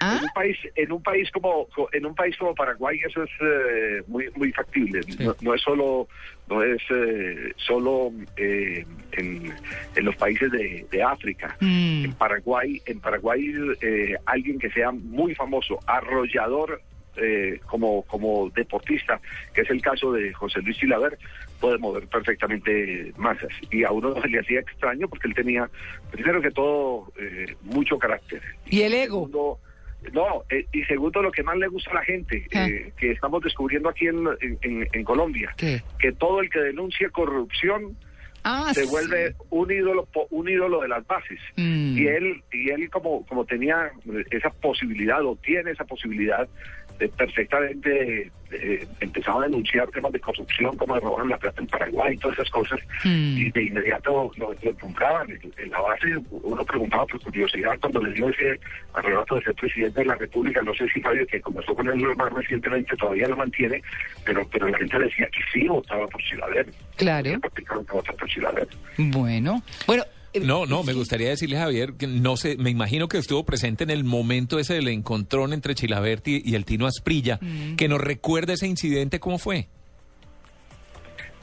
¿Ah? 0.00 0.16
En 0.18 0.24
un 0.24 0.30
país, 0.34 0.56
en 0.74 0.92
un 0.92 1.02
país 1.02 1.30
como 1.30 1.66
co- 1.68 1.88
en 1.92 2.04
un 2.04 2.14
país 2.14 2.36
como 2.36 2.54
Paraguay 2.54 2.98
eso 3.08 3.22
es 3.22 3.30
eh, 3.40 4.02
muy 4.06 4.28
muy 4.36 4.52
factible. 4.52 5.00
No, 5.18 5.34
no 5.40 5.54
es 5.54 5.62
solo 5.62 6.06
no 6.50 6.62
es 6.62 6.82
eh, 6.90 7.52
solo 7.56 8.12
eh, 8.36 8.84
en, 9.12 9.54
en 9.94 10.04
los 10.04 10.14
países 10.16 10.50
de, 10.52 10.86
de 10.90 11.02
África. 11.02 11.56
Mm. 11.60 12.04
En 12.04 12.12
Paraguay, 12.12 12.80
en 12.84 13.00
Paraguay 13.00 13.42
eh, 13.80 14.16
alguien 14.26 14.58
que 14.58 14.70
sea 14.70 14.90
muy 14.92 15.34
famoso, 15.34 15.78
arrollador 15.86 16.82
eh, 17.16 17.58
como 17.64 18.02
como 18.02 18.50
deportista, 18.50 19.18
que 19.54 19.62
es 19.62 19.70
el 19.70 19.80
caso 19.80 20.12
de 20.12 20.30
José 20.34 20.60
Luis 20.60 20.76
Chilaver, 20.76 21.18
puede 21.60 21.78
mover 21.78 22.06
perfectamente 22.08 23.12
masas. 23.16 23.48
Y 23.70 23.84
a 23.84 23.90
uno 23.90 24.20
se 24.20 24.28
le 24.28 24.40
hacía 24.40 24.60
extraño 24.60 25.08
porque 25.08 25.28
él 25.28 25.34
tenía, 25.34 25.68
primero 26.10 26.40
que 26.40 26.50
todo, 26.50 27.12
eh, 27.20 27.54
mucho 27.62 27.98
carácter. 27.98 28.40
¿Y 28.66 28.82
el 28.82 28.94
ego? 28.94 29.26
Segundo, 29.26 29.58
no, 30.12 30.42
eh, 30.50 30.66
y 30.72 30.84
segundo, 30.84 31.22
lo 31.22 31.32
que 31.32 31.42
más 31.42 31.56
le 31.56 31.68
gusta 31.68 31.90
a 31.90 31.94
la 31.94 32.02
gente, 32.04 32.46
Ah. 32.54 32.66
eh, 32.68 32.92
que 32.98 33.10
estamos 33.12 33.42
descubriendo 33.42 33.88
aquí 33.88 34.06
en, 34.06 34.24
en- 34.62 34.88
en- 34.92 35.04
Colombia, 35.04 35.52
¿Qué? 35.56 35.82
que 35.98 36.12
todo 36.12 36.40
el 36.40 36.50
que 36.50 36.60
denuncia 36.60 37.08
corrupción 37.10 37.96
Ah, 38.48 38.70
se 38.72 38.84
sí. 38.84 38.88
vuelve 38.90 39.34
un 39.50 39.68
ídolo 39.72 40.06
un 40.30 40.48
ídolo 40.48 40.80
de 40.82 40.86
las 40.88 41.04
bases. 41.04 41.40
Mm. 41.56 41.98
Y 41.98 42.06
él, 42.06 42.42
y 42.52 42.70
él 42.70 42.88
como, 42.90 43.26
como 43.26 43.44
tenía 43.44 43.90
esa 44.30 44.50
posibilidad, 44.50 45.24
o 45.24 45.34
tiene 45.34 45.72
esa 45.72 45.84
posibilidad 45.84 46.48
perfectamente 47.16 48.30
eh, 48.50 48.86
empezaba 49.00 49.42
a 49.42 49.46
denunciar 49.46 49.88
temas 49.88 50.12
de 50.12 50.20
corrupción, 50.20 50.76
como 50.76 50.94
de 50.94 51.00
robar 51.00 51.26
la 51.26 51.36
plata 51.36 51.60
en 51.60 51.66
Paraguay 51.66 52.14
y 52.14 52.18
todas 52.18 52.38
esas 52.38 52.50
cosas, 52.50 52.80
y 53.04 53.50
de 53.50 53.62
inmediato 53.64 54.30
lo, 54.36 54.54
tumbaban. 54.74 55.30
En, 55.30 55.70
la 55.70 55.80
base 55.80 56.06
uno 56.30 56.64
preguntaba 56.64 57.06
por 57.06 57.20
curiosidad 57.20 57.76
cuando 57.80 58.02
le 58.02 58.12
dio 58.12 58.28
ese 58.28 58.60
arrebato 58.94 59.34
de 59.34 59.42
ser 59.42 59.54
presidente 59.54 60.00
de 60.00 60.06
la 60.06 60.14
República, 60.14 60.62
no 60.62 60.74
sé 60.74 60.88
si 60.88 61.00
Fabio, 61.00 61.26
que 61.26 61.40
comenzó 61.40 61.74
con 61.74 61.88
él 61.88 62.16
más 62.16 62.32
recientemente, 62.32 62.96
todavía 62.96 63.28
lo 63.28 63.36
mantiene, 63.36 63.82
pero 64.24 64.46
pero 64.50 64.68
la 64.68 64.78
gente 64.78 64.98
decía 64.98 65.26
que 65.26 65.40
sí 65.52 65.66
votaba 65.66 66.06
por 66.06 66.22
Chilaver. 66.22 66.66
Claro. 66.96 67.40
Que 67.54 67.62
votaba 67.74 68.02
por 68.02 68.28
Chilaver. 68.28 68.68
Bueno, 68.96 69.62
bueno. 69.86 70.04
Eh, 70.36 70.46
No, 70.46 70.66
no, 70.66 70.82
me 70.82 70.92
gustaría 70.92 71.28
decirle, 71.28 71.56
Javier, 71.56 71.94
que 71.98 72.06
no 72.06 72.36
sé, 72.36 72.56
me 72.56 72.70
imagino 72.70 73.08
que 73.08 73.18
estuvo 73.18 73.44
presente 73.44 73.84
en 73.84 73.90
el 73.90 74.04
momento 74.04 74.58
ese 74.58 74.74
del 74.74 74.88
encontrón 74.88 75.52
entre 75.52 75.74
Chilaberti 75.74 76.42
y 76.44 76.54
el 76.54 76.64
Tino 76.64 76.86
Asprilla, 76.86 77.38
que 77.76 77.88
nos 77.88 78.00
recuerda 78.00 78.54
ese 78.54 78.66
incidente, 78.66 79.20
¿cómo 79.20 79.38
fue? 79.38 79.68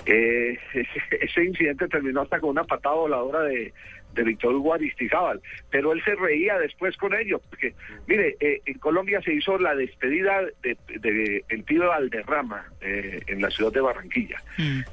Eh, 0.06 0.58
ese, 0.74 0.88
ese 1.22 1.44
incidente 1.44 1.88
terminó 1.88 2.22
hasta 2.22 2.40
con 2.40 2.52
una 2.52 2.64
patada 2.64 2.96
voladora 2.96 3.42
de, 3.44 3.74
de 4.14 4.24
Víctor 4.24 4.56
Hugo 4.56 4.74
Aristizábal, 4.74 5.42
pero 5.70 5.92
él 5.94 6.02
se 6.04 6.16
reía 6.16 6.58
después 6.60 6.96
con 6.98 7.14
ello, 7.14 7.42
porque, 7.50 7.74
mire, 8.08 8.36
eh, 8.40 8.62
en 8.66 8.78
Colombia 8.80 9.22
se 9.22 9.34
hizo 9.34 9.58
la 9.58 9.76
despedida 9.76 10.42
de, 10.62 10.78
de 11.00 11.44
el 11.50 11.64
Pido 11.64 11.88
Valderrama 11.88 12.66
eh, 12.82 13.22
en 13.28 13.42
la 13.42 13.50
ciudad 13.50 13.72
de 13.72 13.82
Barranquilla. 13.82 14.42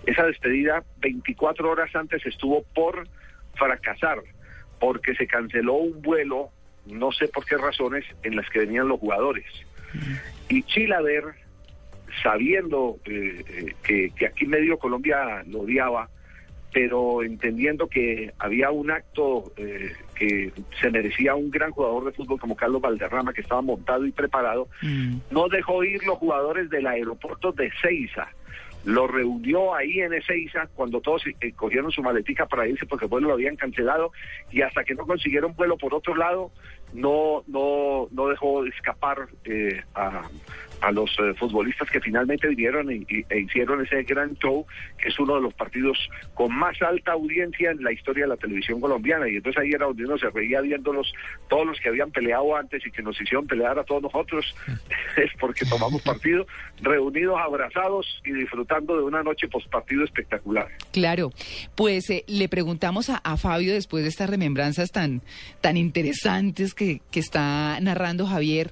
Esa 0.06 0.26
despedida 0.26 0.82
24 1.00 1.70
horas 1.70 1.94
antes 1.94 2.24
estuvo 2.24 2.64
por 2.74 3.06
fracasar, 3.60 4.18
porque 4.80 5.14
se 5.14 5.26
canceló 5.26 5.74
un 5.74 6.00
vuelo, 6.00 6.48
no 6.86 7.12
sé 7.12 7.28
por 7.28 7.44
qué 7.44 7.56
razones, 7.56 8.04
en 8.22 8.36
las 8.36 8.48
que 8.48 8.60
venían 8.60 8.88
los 8.88 8.98
jugadores. 8.98 9.46
Y 10.48 10.62
Chilaver, 10.62 11.24
sabiendo 12.22 12.96
eh, 13.04 13.44
eh, 13.48 13.74
que, 13.82 14.10
que 14.16 14.26
aquí 14.26 14.46
medio 14.46 14.78
Colombia 14.78 15.42
lo 15.46 15.60
odiaba, 15.60 16.08
pero 16.72 17.22
entendiendo 17.22 17.88
que 17.88 18.32
había 18.38 18.70
un 18.70 18.90
acto 18.90 19.52
eh, 19.56 19.92
que 20.14 20.52
se 20.80 20.90
merecía 20.90 21.34
un 21.34 21.50
gran 21.50 21.72
jugador 21.72 22.04
de 22.06 22.12
fútbol 22.12 22.38
como 22.38 22.56
Carlos 22.56 22.80
Valderrama, 22.80 23.32
que 23.32 23.40
estaba 23.40 23.60
montado 23.60 24.06
y 24.06 24.12
preparado, 24.12 24.68
no 25.30 25.48
dejó 25.48 25.82
ir 25.82 26.04
los 26.04 26.18
jugadores 26.18 26.70
del 26.70 26.86
aeropuerto 26.86 27.52
de 27.52 27.70
Ceiza. 27.82 28.28
Lo 28.84 29.06
reunió 29.06 29.74
ahí 29.74 30.00
en 30.00 30.14
Ezeiza 30.14 30.66
cuando 30.74 31.00
todos 31.00 31.22
eh, 31.26 31.52
cogieron 31.52 31.90
su 31.90 32.02
maletica 32.02 32.46
para 32.46 32.66
irse 32.66 32.86
porque 32.86 33.04
el 33.04 33.10
vuelo 33.10 33.28
lo 33.28 33.34
habían 33.34 33.56
cancelado 33.56 34.12
y 34.50 34.62
hasta 34.62 34.84
que 34.84 34.94
no 34.94 35.06
consiguieron 35.06 35.54
vuelo 35.54 35.76
por 35.76 35.94
otro 35.94 36.14
lado 36.14 36.50
no 36.94 37.42
no 37.46 38.08
no 38.10 38.28
dejó 38.28 38.64
escapar 38.64 39.28
eh, 39.44 39.82
a, 39.94 40.22
a 40.80 40.92
los 40.92 41.10
eh, 41.18 41.34
futbolistas 41.38 41.88
que 41.90 42.00
finalmente 42.00 42.48
vinieron 42.48 42.90
y- 42.90 43.06
e 43.28 43.40
hicieron 43.40 43.84
ese 43.84 44.02
gran 44.04 44.36
show 44.38 44.66
que 44.98 45.08
es 45.08 45.18
uno 45.18 45.34
de 45.36 45.42
los 45.42 45.54
partidos 45.54 45.98
con 46.34 46.54
más 46.54 46.80
alta 46.82 47.12
audiencia 47.12 47.70
en 47.70 47.82
la 47.82 47.92
historia 47.92 48.24
de 48.24 48.28
la 48.30 48.36
televisión 48.36 48.80
colombiana. 48.80 49.28
Y 49.28 49.36
entonces 49.36 49.60
ahí 49.62 49.70
era 49.72 49.86
donde 49.86 50.04
uno 50.04 50.18
se 50.18 50.30
reía 50.30 50.60
viéndolos 50.60 51.12
todos 51.48 51.66
los 51.66 51.78
que 51.80 51.88
habían 51.88 52.10
peleado 52.10 52.56
antes 52.56 52.84
y 52.86 52.90
que 52.90 53.02
nos 53.02 53.20
hicieron 53.20 53.46
pelear 53.46 53.78
a 53.78 53.84
todos 53.84 54.02
nosotros 54.02 54.54
es 55.16 55.30
porque 55.38 55.64
tomamos 55.66 56.02
partido 56.02 56.46
reunidos 56.82 57.38
abrazados 57.38 58.06
y 58.24 58.32
disfrutando 58.32 58.96
de 58.96 59.02
una 59.02 59.22
noche 59.22 59.48
post 59.48 59.68
partido 59.70 60.04
espectacular. 60.04 60.68
Claro, 60.92 61.30
pues 61.76 62.08
eh, 62.10 62.24
le 62.26 62.48
preguntamos 62.48 63.10
a, 63.10 63.16
a 63.18 63.36
Fabio 63.36 63.72
después 63.72 64.02
de 64.04 64.08
estas 64.10 64.30
remembranzas 64.30 64.90
tan, 64.90 65.22
tan 65.60 65.76
interesantes 65.76 66.74
que, 66.74 67.00
que 67.10 67.20
está 67.20 67.78
narrando 67.80 68.26
Javier, 68.26 68.70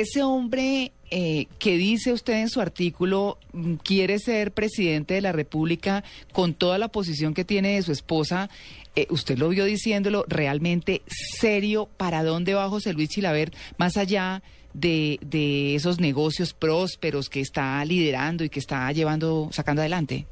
ese 0.00 0.22
hombre 0.22 0.92
eh, 1.10 1.46
que 1.60 1.76
dice 1.76 2.12
usted 2.12 2.34
en 2.34 2.48
su 2.48 2.60
artículo 2.60 3.38
mm, 3.52 3.74
quiere 3.74 4.18
ser 4.18 4.50
presidente 4.50 5.14
de 5.14 5.20
la 5.20 5.30
República 5.30 6.02
con 6.32 6.54
toda 6.54 6.78
la 6.78 6.88
posición 6.88 7.34
que 7.34 7.44
tiene 7.44 7.76
de 7.76 7.82
su 7.82 7.92
esposa, 7.92 8.50
eh, 8.96 9.06
usted 9.10 9.38
lo 9.38 9.48
vio 9.48 9.64
diciéndolo 9.64 10.24
realmente 10.26 11.02
serio, 11.06 11.88
¿para 11.96 12.24
dónde 12.24 12.54
va 12.54 12.68
José 12.68 12.92
Luis 12.92 13.08
Chilaver 13.08 13.52
más 13.78 13.96
allá? 13.96 14.42
De, 14.72 15.20
de 15.22 15.76
esos 15.76 16.00
negocios 16.00 16.52
prósperos 16.52 17.30
que 17.30 17.38
está 17.38 17.84
liderando 17.84 18.42
y 18.42 18.48
que 18.48 18.58
está 18.58 18.90
llevando, 18.90 19.48
sacando 19.52 19.82
adelante. 19.82 20.26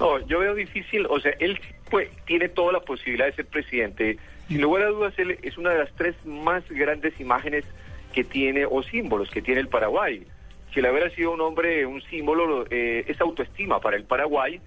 No, 0.00 0.26
yo 0.26 0.38
veo 0.38 0.54
difícil, 0.54 1.04
o 1.10 1.20
sea, 1.20 1.32
él 1.40 1.60
pues, 1.90 2.08
tiene 2.24 2.48
toda 2.48 2.72
la 2.72 2.80
posibilidad 2.80 3.26
de 3.26 3.34
ser 3.34 3.44
presidente. 3.44 4.16
Sin 4.48 4.62
lugar 4.62 4.84
a 4.84 4.88
dudas, 4.88 5.12
él 5.18 5.38
es 5.42 5.58
una 5.58 5.72
de 5.72 5.80
las 5.80 5.92
tres 5.92 6.14
más 6.24 6.66
grandes 6.70 7.20
imágenes 7.20 7.66
que 8.16 8.24
tiene, 8.24 8.64
o 8.64 8.82
símbolos 8.82 9.28
que 9.28 9.42
tiene 9.42 9.60
el 9.60 9.68
Paraguay. 9.68 10.26
Chilaver 10.72 11.04
ha 11.04 11.10
sido 11.10 11.32
un 11.32 11.40
hombre, 11.42 11.84
un 11.84 12.00
símbolo, 12.00 12.64
eh, 12.70 13.04
es 13.06 13.20
autoestima 13.20 13.78
para 13.78 13.98
el 13.98 14.04
Paraguay 14.04 14.58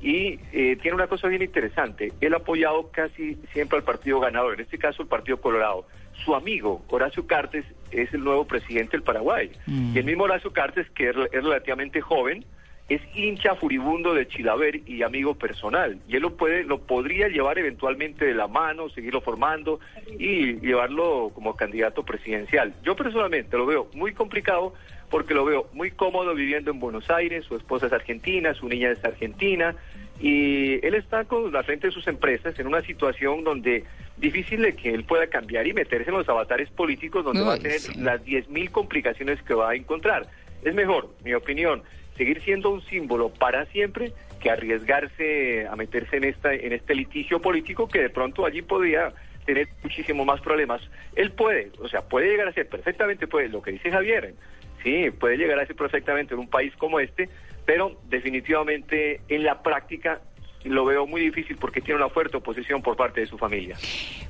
y 0.00 0.38
eh, 0.52 0.76
tiene 0.80 0.94
una 0.94 1.06
cosa 1.06 1.28
bien 1.28 1.42
interesante. 1.42 2.14
Él 2.22 2.32
ha 2.32 2.38
apoyado 2.38 2.90
casi 2.90 3.36
siempre 3.52 3.76
al 3.76 3.84
partido 3.84 4.20
ganador, 4.20 4.54
en 4.54 4.60
este 4.60 4.78
caso 4.78 5.02
el 5.02 5.08
Partido 5.08 5.38
Colorado. 5.38 5.86
Su 6.24 6.34
amigo, 6.34 6.82
Horacio 6.88 7.26
Cartes, 7.26 7.66
es 7.90 8.14
el 8.14 8.24
nuevo 8.24 8.46
presidente 8.46 8.92
del 8.92 9.02
Paraguay. 9.02 9.52
Y 9.66 9.98
el 9.98 10.04
mismo 10.04 10.24
Horacio 10.24 10.50
Cartes, 10.50 10.88
que 10.92 11.10
es, 11.10 11.16
es 11.30 11.44
relativamente 11.44 12.00
joven, 12.00 12.42
es 12.88 13.00
hincha 13.14 13.54
furibundo 13.54 14.12
de 14.12 14.28
Chilaver 14.28 14.82
y 14.86 15.02
amigo 15.02 15.34
personal. 15.34 15.98
Y 16.06 16.16
él 16.16 16.22
lo 16.22 16.36
puede, 16.36 16.64
lo 16.64 16.78
podría 16.78 17.28
llevar 17.28 17.58
eventualmente 17.58 18.26
de 18.26 18.34
la 18.34 18.46
mano, 18.46 18.90
seguirlo 18.90 19.22
formando 19.22 19.80
y 20.18 20.60
llevarlo 20.60 21.30
como 21.34 21.56
candidato 21.56 22.04
presidencial. 22.04 22.74
Yo 22.82 22.94
personalmente 22.94 23.56
lo 23.56 23.64
veo 23.64 23.88
muy 23.94 24.12
complicado 24.12 24.74
porque 25.08 25.32
lo 25.32 25.44
veo 25.44 25.68
muy 25.72 25.92
cómodo 25.92 26.34
viviendo 26.34 26.70
en 26.70 26.80
Buenos 26.80 27.08
Aires, 27.08 27.44
su 27.44 27.56
esposa 27.56 27.86
es 27.86 27.92
argentina, 27.92 28.52
su 28.52 28.68
niña 28.68 28.90
es 28.90 29.04
argentina, 29.04 29.76
y 30.20 30.84
él 30.84 30.94
está 30.94 31.24
con 31.24 31.52
la 31.52 31.62
frente 31.62 31.86
de 31.86 31.92
sus 31.92 32.06
empresas 32.08 32.58
en 32.58 32.66
una 32.66 32.82
situación 32.82 33.44
donde 33.44 33.84
difícil 34.16 34.62
de 34.62 34.74
que 34.74 34.90
él 34.90 35.04
pueda 35.04 35.26
cambiar 35.26 35.66
y 35.66 35.72
meterse 35.72 36.10
en 36.10 36.16
los 36.16 36.28
avatares 36.28 36.70
políticos 36.70 37.24
donde 37.24 37.42
va 37.42 37.54
a 37.54 37.58
tener 37.58 37.80
sí. 37.80 37.92
las 38.00 38.24
10.000 38.24 38.70
complicaciones 38.70 39.42
que 39.42 39.54
va 39.54 39.70
a 39.70 39.74
encontrar. 39.74 40.26
Es 40.62 40.74
mejor, 40.74 41.10
mi 41.24 41.34
opinión, 41.34 41.82
seguir 42.16 42.42
siendo 42.42 42.70
un 42.70 42.82
símbolo 42.82 43.30
para 43.30 43.66
siempre 43.66 44.12
que 44.40 44.50
arriesgarse 44.50 45.66
a 45.66 45.76
meterse 45.76 46.16
en 46.16 46.24
esta 46.24 46.54
en 46.54 46.72
este 46.72 46.94
litigio 46.94 47.40
político 47.40 47.88
que 47.88 48.00
de 48.00 48.10
pronto 48.10 48.44
allí 48.44 48.62
podría 48.62 49.12
tener 49.44 49.68
muchísimo 49.82 50.24
más 50.24 50.40
problemas. 50.40 50.80
Él 51.16 51.32
puede, 51.32 51.70
o 51.80 51.88
sea, 51.88 52.02
puede 52.02 52.28
llegar 52.28 52.48
a 52.48 52.52
ser 52.52 52.68
perfectamente, 52.68 53.26
puede, 53.26 53.48
lo 53.48 53.62
que 53.62 53.72
dice 53.72 53.90
Javier, 53.90 54.34
sí, 54.82 55.10
puede 55.10 55.36
llegar 55.36 55.58
a 55.58 55.66
ser 55.66 55.76
perfectamente 55.76 56.34
en 56.34 56.40
un 56.40 56.48
país 56.48 56.72
como 56.76 57.00
este, 57.00 57.28
pero 57.66 58.00
definitivamente 58.08 59.20
en 59.28 59.44
la 59.44 59.62
práctica 59.62 60.20
lo 60.64 60.84
veo 60.84 61.06
muy 61.06 61.20
difícil 61.20 61.56
porque 61.56 61.80
tiene 61.80 62.00
una 62.00 62.08
fuerte 62.08 62.36
oposición 62.36 62.82
por 62.82 62.96
parte 62.96 63.20
de 63.20 63.26
su 63.26 63.36
familia. 63.36 63.76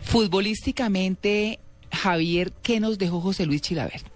Futbolísticamente, 0.03 1.61
Javier, 1.93 2.51
¿qué 2.63 2.81
nos 2.81 2.99
dejó 2.99 3.21
José 3.21 3.47
Luis 3.47 3.63
Chilaver? 3.63 4.14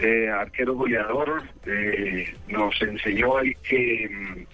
Eh, 0.00 0.28
arquero 0.28 0.74
goleador, 0.74 1.42
eh, 1.66 2.34
nos 2.48 2.80
enseñó 2.82 3.38
ahí 3.38 3.54
que 3.56 4.08
mm, 4.10 4.46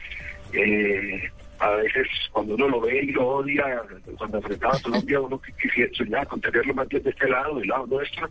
eh, 0.52 1.30
a 1.58 1.70
veces 1.70 2.06
cuando 2.32 2.54
uno 2.54 2.68
lo 2.68 2.80
ve 2.80 3.04
y 3.04 3.12
lo 3.12 3.26
odia, 3.28 3.82
cuando 4.18 4.38
enfrentaba 4.38 4.74
a 4.74 4.82
Colombia, 4.82 5.20
uno 5.20 5.40
quisiera 5.60 5.92
soñar 5.94 6.26
con 6.26 6.40
tenerlo 6.40 6.74
más 6.74 6.88
bien 6.88 7.02
de 7.02 7.10
este 7.10 7.28
lado, 7.28 7.58
del 7.58 7.68
lado 7.68 7.86
nuestro, 7.86 8.28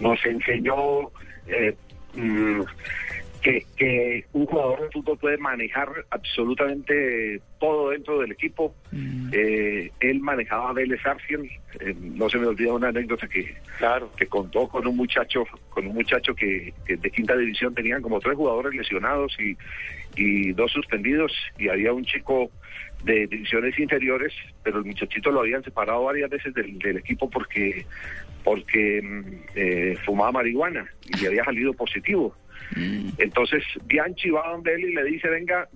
nos 0.00 0.24
enseñó 0.24 1.10
eh, 1.46 1.74
mm, 2.14 2.62
que, 3.42 3.66
que 3.76 4.24
un 4.32 4.46
jugador 4.46 4.82
de 4.82 4.90
fútbol 4.90 5.18
puede 5.18 5.36
manejar 5.36 5.88
absolutamente 6.10 7.40
todo 7.58 7.90
dentro 7.90 8.20
del 8.20 8.32
equipo. 8.32 8.74
Eh, 9.32 9.90
él 10.00 10.20
manejaba 10.20 10.70
a 10.70 10.72
Vélez 10.72 11.04
Arfield, 11.04 11.46
eh, 11.80 11.94
no 12.00 12.28
se 12.30 12.38
me 12.38 12.46
olvida 12.46 12.72
una 12.72 12.88
anécdota 12.88 13.26
que, 13.26 13.54
Claro. 13.78 14.10
que 14.16 14.26
contó 14.26 14.68
con 14.68 14.86
un 14.86 14.96
muchacho, 14.96 15.44
con 15.70 15.86
un 15.86 15.94
muchacho 15.94 16.34
que, 16.34 16.72
que 16.86 16.96
de 16.96 17.10
quinta 17.10 17.36
división 17.36 17.74
tenían 17.74 18.00
como 18.00 18.20
tres 18.20 18.36
jugadores 18.36 18.74
lesionados 18.74 19.36
y, 19.40 19.56
y 20.16 20.52
dos 20.52 20.70
suspendidos 20.72 21.32
y 21.58 21.68
había 21.68 21.92
un 21.92 22.04
chico 22.04 22.50
de 23.04 23.26
divisiones 23.26 23.76
inferiores, 23.78 24.32
pero 24.62 24.78
el 24.78 24.84
muchachito 24.84 25.32
lo 25.32 25.40
habían 25.40 25.64
separado 25.64 26.04
varias 26.04 26.30
veces 26.30 26.54
del, 26.54 26.78
del 26.78 26.98
equipo 26.98 27.28
porque 27.28 27.84
porque 28.44 29.00
mm, 29.02 29.24
eh, 29.54 29.96
fumaba 30.04 30.32
marihuana 30.32 30.86
y 31.20 31.26
había 31.26 31.44
salido 31.44 31.72
positivo. 31.74 32.34
Entonces 33.18 33.62
Bianchi 33.84 34.30
va 34.30 34.48
donde 34.48 34.74
él 34.74 34.84
y 34.84 34.94
le 34.94 35.04
dice, 35.04 35.28
venga, 35.28 35.68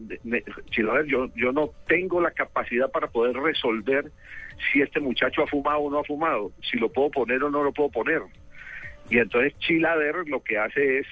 Chilaver, 0.71 1.07
yo, 1.07 1.29
yo 1.35 1.53
no 1.53 1.71
tengo 1.87 2.21
la 2.21 2.31
capacidad 2.31 2.91
para 2.91 3.09
poder 3.09 3.37
resolver 3.37 4.11
si 4.73 4.81
este 4.81 5.01
muchacho 5.01 5.43
ha 5.43 5.47
fumado 5.47 5.81
o 5.81 5.91
no 5.91 6.01
ha 6.01 6.05
fumado, 6.05 6.53
si 6.71 6.79
lo 6.79 6.91
puedo 6.91 7.11
poner 7.11 7.43
o 7.43 7.51
no 7.51 7.63
lo 7.63 7.73
puedo 7.73 7.91
poner. 7.91 8.23
Y 9.11 9.19
entonces 9.19 9.57
Chilaver 9.59 10.29
lo 10.29 10.43
que 10.43 10.59
hace 10.59 10.99
es 10.99 11.07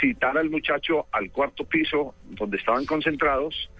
citar 0.00 0.36
al 0.38 0.50
muchacho 0.50 1.06
al 1.12 1.30
cuarto 1.30 1.64
piso 1.64 2.14
donde 2.24 2.56
estaban 2.56 2.84
concentrados, 2.84 3.70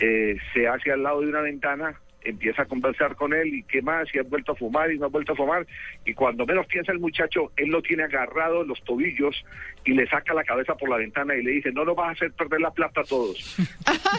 eh, 0.00 0.36
se 0.52 0.68
hace 0.68 0.92
al 0.92 1.02
lado 1.02 1.20
de 1.20 1.28
una 1.28 1.40
ventana, 1.40 2.00
empieza 2.22 2.62
a 2.62 2.66
conversar 2.66 3.16
con 3.16 3.32
él 3.32 3.54
y 3.54 3.62
qué 3.64 3.82
más, 3.82 4.08
y 4.14 4.18
has 4.18 4.28
vuelto 4.28 4.52
a 4.52 4.56
fumar 4.56 4.90
y 4.92 4.98
no 4.98 5.06
has 5.06 5.12
vuelto 5.12 5.32
a 5.32 5.36
fumar. 5.36 5.66
Y 6.04 6.14
cuando 6.14 6.46
menos 6.46 6.66
piensa 6.66 6.92
el 6.92 6.98
muchacho, 6.98 7.52
él 7.56 7.68
lo 7.68 7.82
tiene 7.82 8.04
agarrado 8.04 8.62
en 8.62 8.68
los 8.68 8.82
tobillos 8.84 9.44
y 9.88 9.94
le 9.94 10.06
saca 10.06 10.34
la 10.34 10.44
cabeza 10.44 10.74
por 10.74 10.90
la 10.90 10.98
ventana 10.98 11.34
y 11.34 11.42
le 11.42 11.52
dice, 11.52 11.72
no 11.72 11.82
nos 11.82 11.96
vas 11.96 12.08
a 12.08 12.12
hacer 12.12 12.30
perder 12.32 12.60
la 12.60 12.70
plata 12.70 13.00
a 13.00 13.04
todos. 13.04 13.56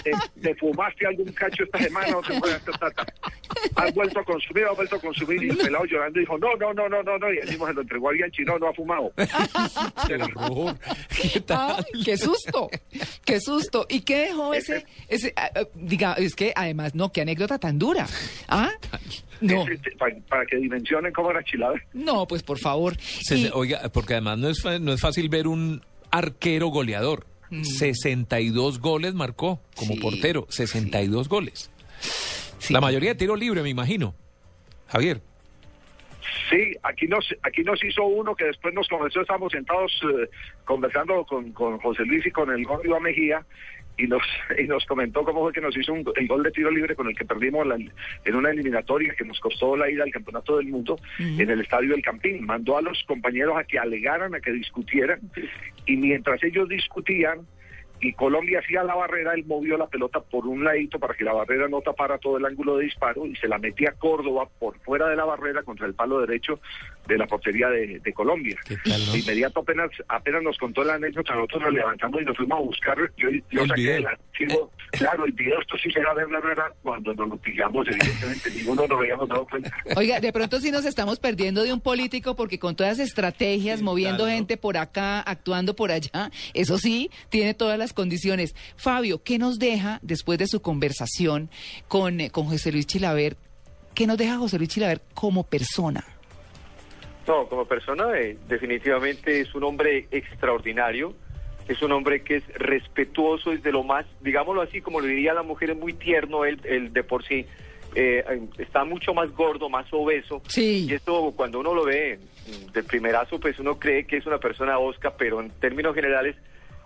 ¿Te, 0.03 0.11
te 0.41 0.55
fumaste 0.55 1.05
algún 1.05 1.31
cacho 1.31 1.63
esta 1.63 1.77
semana 1.77 2.17
o 2.17 2.21
te 2.23 2.33
fumaste 2.33 2.71
plata? 2.71 3.05
Has 3.75 3.93
vuelto 3.93 4.19
a 4.19 4.23
consumir, 4.23 4.65
has 4.65 4.75
vuelto 4.75 4.95
a 4.95 4.99
consumir. 4.99 5.43
Y 5.43 5.49
el 5.49 5.57
pelado 5.57 5.85
llorando 5.85 6.19
dijo, 6.19 6.39
no, 6.39 6.55
no, 6.55 6.73
no, 6.73 6.89
no, 6.89 7.03
no, 7.03 7.19
no. 7.19 7.31
Y 7.31 7.38
así 7.38 7.51
se 7.51 7.73
lo 7.73 7.81
entregó 7.81 8.09
a 8.09 8.13
Bianchi, 8.13 8.43
no, 8.45 8.57
no 8.57 8.67
ha 8.67 8.73
fumado. 8.73 9.13
Qué 10.07 10.15
horror. 10.15 10.75
¿Qué 11.21 11.39
tal? 11.41 11.85
Ay, 11.93 12.03
qué 12.03 12.17
susto, 12.17 12.71
qué 13.23 13.39
susto. 13.39 13.85
¿Y 13.89 14.01
qué 14.01 14.21
dejó 14.21 14.55
ese, 14.55 14.88
ese, 15.07 15.33
ah, 15.35 15.51
ah, 15.55 15.65
diga, 15.75 16.13
es 16.13 16.35
que 16.35 16.51
además, 16.55 16.95
no, 16.95 17.11
qué 17.11 17.21
anécdota 17.21 17.59
tan 17.59 17.77
dura. 17.77 18.07
¿Ah? 18.47 18.71
No, 19.42 19.66
para, 19.98 20.16
para 20.28 20.46
que 20.46 20.58
dimensionen 20.58 21.12
cómo 21.13 21.32
era 21.32 21.44
Chilaver. 21.44 21.82
no, 21.94 22.28
pues 22.28 22.44
por 22.44 22.60
favor. 22.60 22.96
Se- 23.00 23.38
Y- 23.38 23.50
oiga, 23.54 23.82
porque 23.94 24.13
además 24.13 24.38
no 24.38 24.50
es, 24.50 24.62
fa- 24.62 24.80
no 24.80 24.92
es 24.94 25.01
fácil 25.01 25.30
ver 25.30 25.48
un 25.48 25.82
arquero 26.12 26.68
goleador. 26.68 27.25
62 27.51 28.80
goles 28.80 29.13
marcó 29.16 29.60
como 29.75 29.94
Mm. 29.94 29.96
Sí, 29.98 30.01
portero. 30.01 30.46
62 30.50 31.28
goles. 31.30 31.72
sí. 32.60 32.74
La 32.74 32.82
mayoría 32.82 33.10
de 33.10 33.16
tiro 33.16 33.36
libre, 33.36 33.63
me 33.63 33.70
imagino. 33.70 34.13
Javier. 34.88 35.22
Sí, 36.50 36.74
aquí 36.84 37.08
nos, 37.08 37.25
aquí 37.44 37.63
nos 37.63 37.84
hizo 37.84 38.04
uno 38.06 38.36
que 38.36 38.46
después 38.46 38.74
nos 38.74 38.88
convenció, 38.88 39.22
estábamos 39.22 39.51
sentados 39.51 39.92
eh, 40.04 40.30
conversando 40.66 41.24
con, 41.25 41.51
con 41.54 41.78
José 41.80 42.04
Luis 42.06 42.25
y 42.25 42.32
con 42.32 42.50
el 42.51 42.63
gol 42.66 42.82
Iván 42.86 43.04
Mejía 43.04 43.46
y 44.00 44.08
nos, 44.08 44.24
y 44.58 44.63
nos 44.63 44.86
comentó 44.86 45.24
cómo 45.24 45.41
fue 45.41 45.53
que 45.53 45.62
nos 45.62 45.75
hizo 45.77 45.94
un- 45.94 46.06
el 46.15 46.27
gol 46.27 46.44
de 46.44 46.51
tiro 46.51 46.72
libre 46.72 46.96
con 46.96 47.08
el 47.08 47.15
que 47.15 47.25
perdimos 47.25 47.68
la- 47.68 47.75
en 48.25 48.36
una 48.36 48.50
eliminatoria 48.51 49.13
que 49.18 49.25
nos 49.25 49.39
costó 49.39 49.75
la 49.77 49.89
ida 49.89 50.03
al 50.03 50.12
Campeonato 50.12 50.58
del 50.58 50.68
Mundo 50.68 50.98
en 51.39 51.50
el 51.50 51.62
Estadio 51.62 51.91
del 51.91 52.01
Campín. 52.01 52.46
Mandó 52.46 52.77
a 52.77 52.82
los 52.82 53.03
compañeros 53.03 53.56
a 53.58 53.63
que 53.63 53.77
alegaran, 53.77 54.34
a 54.36 54.39
que 54.39 54.51
discutieran 54.51 55.20
y 55.86 55.98
mientras 55.98 56.44
ellos 56.44 56.68
discutían 56.70 57.39
y 58.01 58.13
Colombia 58.13 58.60
hacía 58.60 58.84
la 58.84 58.96
barrera, 58.96 59.34
él 59.34 59.46
movió 59.46 59.77
la 59.77 59.88
pelota 59.88 60.20
por 60.20 60.48
un 60.48 60.63
ladito 60.63 61.00
para 61.00 61.13
que 61.13 61.24
la 61.24 61.34
barrera 61.34 61.68
no 61.68 61.82
tapara 61.82 62.18
todo 62.18 62.38
el 62.38 62.46
ángulo 62.46 62.77
de 62.77 62.86
disparo 62.86 63.25
y 63.25 63.36
se 63.36 63.48
la 63.48 63.58
metía 63.58 63.89
a 63.89 63.94
Córdoba 63.94 64.48
por 64.60 64.77
fuera 64.79 65.08
de 65.08 65.15
la 65.15 65.25
barrera 65.25 65.63
contra 65.63 65.86
el 65.86 65.94
palo 65.94 66.22
derecho 66.22 66.60
de 67.08 67.18
la 67.18 67.27
portería 67.27 67.70
de, 67.70 68.00
de 68.00 68.13
Colombia. 68.13 68.58
¿Qué 68.68 68.77
tal, 68.77 69.06
no? 69.06 69.12
De 69.12 69.20
inmediato 69.20 69.60
apenas 69.62 69.89
apenas 70.08 70.44
nos 70.44 70.58
contó 70.58 70.84
la 70.84 70.96
anécdota, 70.96 71.34
nosotros 71.36 71.63
nos 71.63 71.74
levantamos 71.74 72.22
y 72.22 72.25
nos 72.25 72.38
fuimos 72.38 72.60
a 72.60 72.62
buscar. 72.62 72.98
Yo, 73.18 73.29
yo 73.50 73.65
saqué 73.65 73.98
el 73.98 74.08
Claro, 74.91 75.25
el 75.25 75.31
video, 75.34 75.60
esto 75.62 75.77
sí 75.77 75.91
será 75.91 76.13
ver 76.13 76.29
la 76.29 76.39
verdad 76.39 76.65
cuando 76.81 77.13
nos 77.13 77.29
lo 77.29 77.38
pillamos, 77.38 77.88
evidentemente, 77.88 78.50
ninguno 78.51 78.88
nos 78.88 79.00
habíamos 79.00 79.29
dado 79.29 79.46
cuenta. 79.48 79.72
Oiga, 79.96 80.19
de 80.19 80.34
pronto 80.34 80.60
sí 80.60 80.72
nos 80.72 80.86
estamos 80.86 81.19
perdiendo 81.19 81.63
de 81.63 81.72
un 81.74 81.79
político 81.79 82.36
porque 82.36 82.58
con 82.58 82.75
todas 82.75 82.98
las 82.98 83.08
estrategias, 83.08 83.81
moviendo 83.81 84.24
claro. 84.24 84.36
gente 84.36 84.58
por 84.58 84.77
acá, 84.77 85.19
actuando 85.22 85.75
por 85.75 85.91
allá, 85.91 86.31
eso 86.53 86.77
sí, 86.77 87.12
tiene 87.29 87.53
todas 87.53 87.77
las 87.77 87.93
condiciones. 87.93 88.55
Fabio, 88.77 89.22
¿qué 89.24 89.38
nos 89.38 89.60
deja 89.60 90.00
después 90.01 90.39
de 90.39 90.48
su 90.48 90.62
conversación 90.62 91.50
con, 91.88 92.19
eh, 92.19 92.31
con 92.31 92.46
José 92.46 92.72
Luis 92.72 92.88
Chilaver? 92.88 93.38
¿Qué 93.93 94.08
nos 94.08 94.17
deja 94.17 94.38
José 94.38 94.58
Luis 94.58 94.69
Chilaver 94.69 95.01
como 95.13 95.43
persona? 95.43 96.03
No, 97.27 97.48
como 97.48 97.65
persona 97.65 98.17
eh, 98.17 98.38
definitivamente 98.48 99.41
es 99.41 99.53
un 99.53 99.63
hombre 99.63 100.08
extraordinario, 100.10 101.13
es 101.69 101.81
un 101.81 101.91
hombre 101.93 102.21
que 102.23 102.35
es 102.38 102.47
respetuoso, 102.55 103.53
es 103.53 103.63
de 103.63 103.71
lo 103.71 103.83
más, 103.83 104.05
digámoslo 104.21 104.61
así, 104.61 104.81
como 104.81 104.99
lo 104.99 105.05
diría 105.07 105.33
la 105.33 105.43
mujer, 105.43 105.69
es 105.69 105.77
muy 105.77 105.93
tierno, 105.93 106.43
él, 106.43 106.59
él 106.65 106.91
de 106.91 107.03
por 107.03 107.23
sí 107.23 107.45
eh, 107.95 108.23
está 108.57 108.83
mucho 108.83 109.13
más 109.13 109.31
gordo, 109.31 109.69
más 109.69 109.85
obeso. 109.91 110.41
Sí. 110.47 110.85
Y 110.89 110.93
esto 110.93 111.31
cuando 111.35 111.59
uno 111.59 111.73
lo 111.73 111.85
ve 111.85 112.19
mm, 112.47 112.71
de 112.73 112.83
primerazo, 112.83 113.39
pues 113.39 113.57
uno 113.59 113.79
cree 113.79 114.05
que 114.05 114.17
es 114.17 114.25
una 114.25 114.39
persona 114.39 114.77
osca, 114.79 115.15
pero 115.15 115.39
en 115.39 115.49
términos 115.51 115.95
generales 115.95 116.35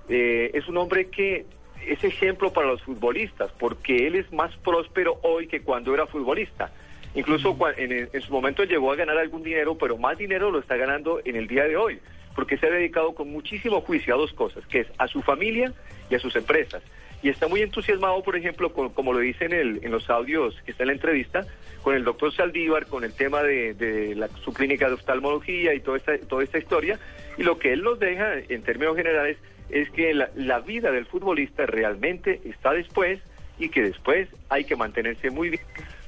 eh, 0.09 0.51
es 0.53 0.67
un 0.67 0.77
hombre 0.77 1.07
que 1.09 1.45
es 1.87 2.03
ejemplo 2.03 2.53
para 2.53 2.67
los 2.67 2.81
futbolistas, 2.83 3.51
porque 3.59 4.07
él 4.07 4.15
es 4.15 4.31
más 4.31 4.55
próspero 4.57 5.17
hoy 5.23 5.47
que 5.47 5.61
cuando 5.61 5.93
era 5.93 6.05
futbolista. 6.07 6.71
Incluso 7.15 7.55
cua- 7.57 7.73
en, 7.77 8.09
en 8.11 8.21
su 8.21 8.31
momento 8.33 8.63
llegó 8.63 8.91
a 8.91 8.95
ganar 8.95 9.17
algún 9.17 9.43
dinero, 9.43 9.77
pero 9.77 9.97
más 9.97 10.17
dinero 10.17 10.49
lo 10.49 10.59
está 10.59 10.77
ganando 10.77 11.21
en 11.23 11.35
el 11.35 11.47
día 11.47 11.65
de 11.65 11.75
hoy, 11.77 11.99
porque 12.35 12.57
se 12.57 12.67
ha 12.67 12.69
dedicado 12.71 13.13
con 13.13 13.29
muchísimo 13.31 13.81
juicio 13.81 14.13
a 14.13 14.17
dos 14.17 14.33
cosas, 14.33 14.65
que 14.67 14.81
es 14.81 14.87
a 14.97 15.07
su 15.07 15.21
familia 15.21 15.73
y 16.09 16.15
a 16.15 16.19
sus 16.19 16.35
empresas. 16.35 16.81
Y 17.21 17.29
está 17.29 17.47
muy 17.47 17.61
entusiasmado, 17.61 18.21
por 18.21 18.35
ejemplo, 18.35 18.73
como 18.73 19.13
lo 19.13 19.19
dice 19.19 19.45
en, 19.45 19.53
el, 19.53 19.79
en 19.83 19.91
los 19.91 20.09
audios 20.09 20.59
que 20.65 20.71
está 20.71 20.83
en 20.83 20.87
la 20.87 20.93
entrevista, 20.93 21.45
con 21.81 21.95
el 21.95 22.03
doctor 22.03 22.33
Saldívar, 22.33 22.85
con 22.87 23.03
el 23.05 23.13
tema 23.13 23.41
de, 23.43 23.73
de 23.73 24.15
la- 24.15 24.27
su 24.43 24.53
clínica 24.53 24.87
de 24.87 24.95
oftalmología 24.95 25.73
y 25.73 25.79
toda 25.79 25.97
esta, 25.97 26.17
toda 26.17 26.43
esta 26.43 26.57
historia. 26.57 26.99
Y 27.37 27.43
lo 27.43 27.57
que 27.59 27.71
él 27.71 27.81
nos 27.81 27.97
deja, 27.99 28.33
en 28.49 28.61
términos 28.63 28.95
generales, 28.97 29.37
es 29.69 29.89
que 29.91 30.13
la, 30.13 30.29
la 30.35 30.59
vida 30.59 30.91
del 30.91 31.05
futbolista 31.05 31.65
realmente 31.65 32.41
está 32.43 32.73
después 32.73 33.21
y 33.57 33.69
que 33.69 33.81
después 33.83 34.27
hay 34.49 34.65
que 34.65 34.75
mantenerse 34.75 35.29
muy 35.29 35.49
bien 35.51 35.61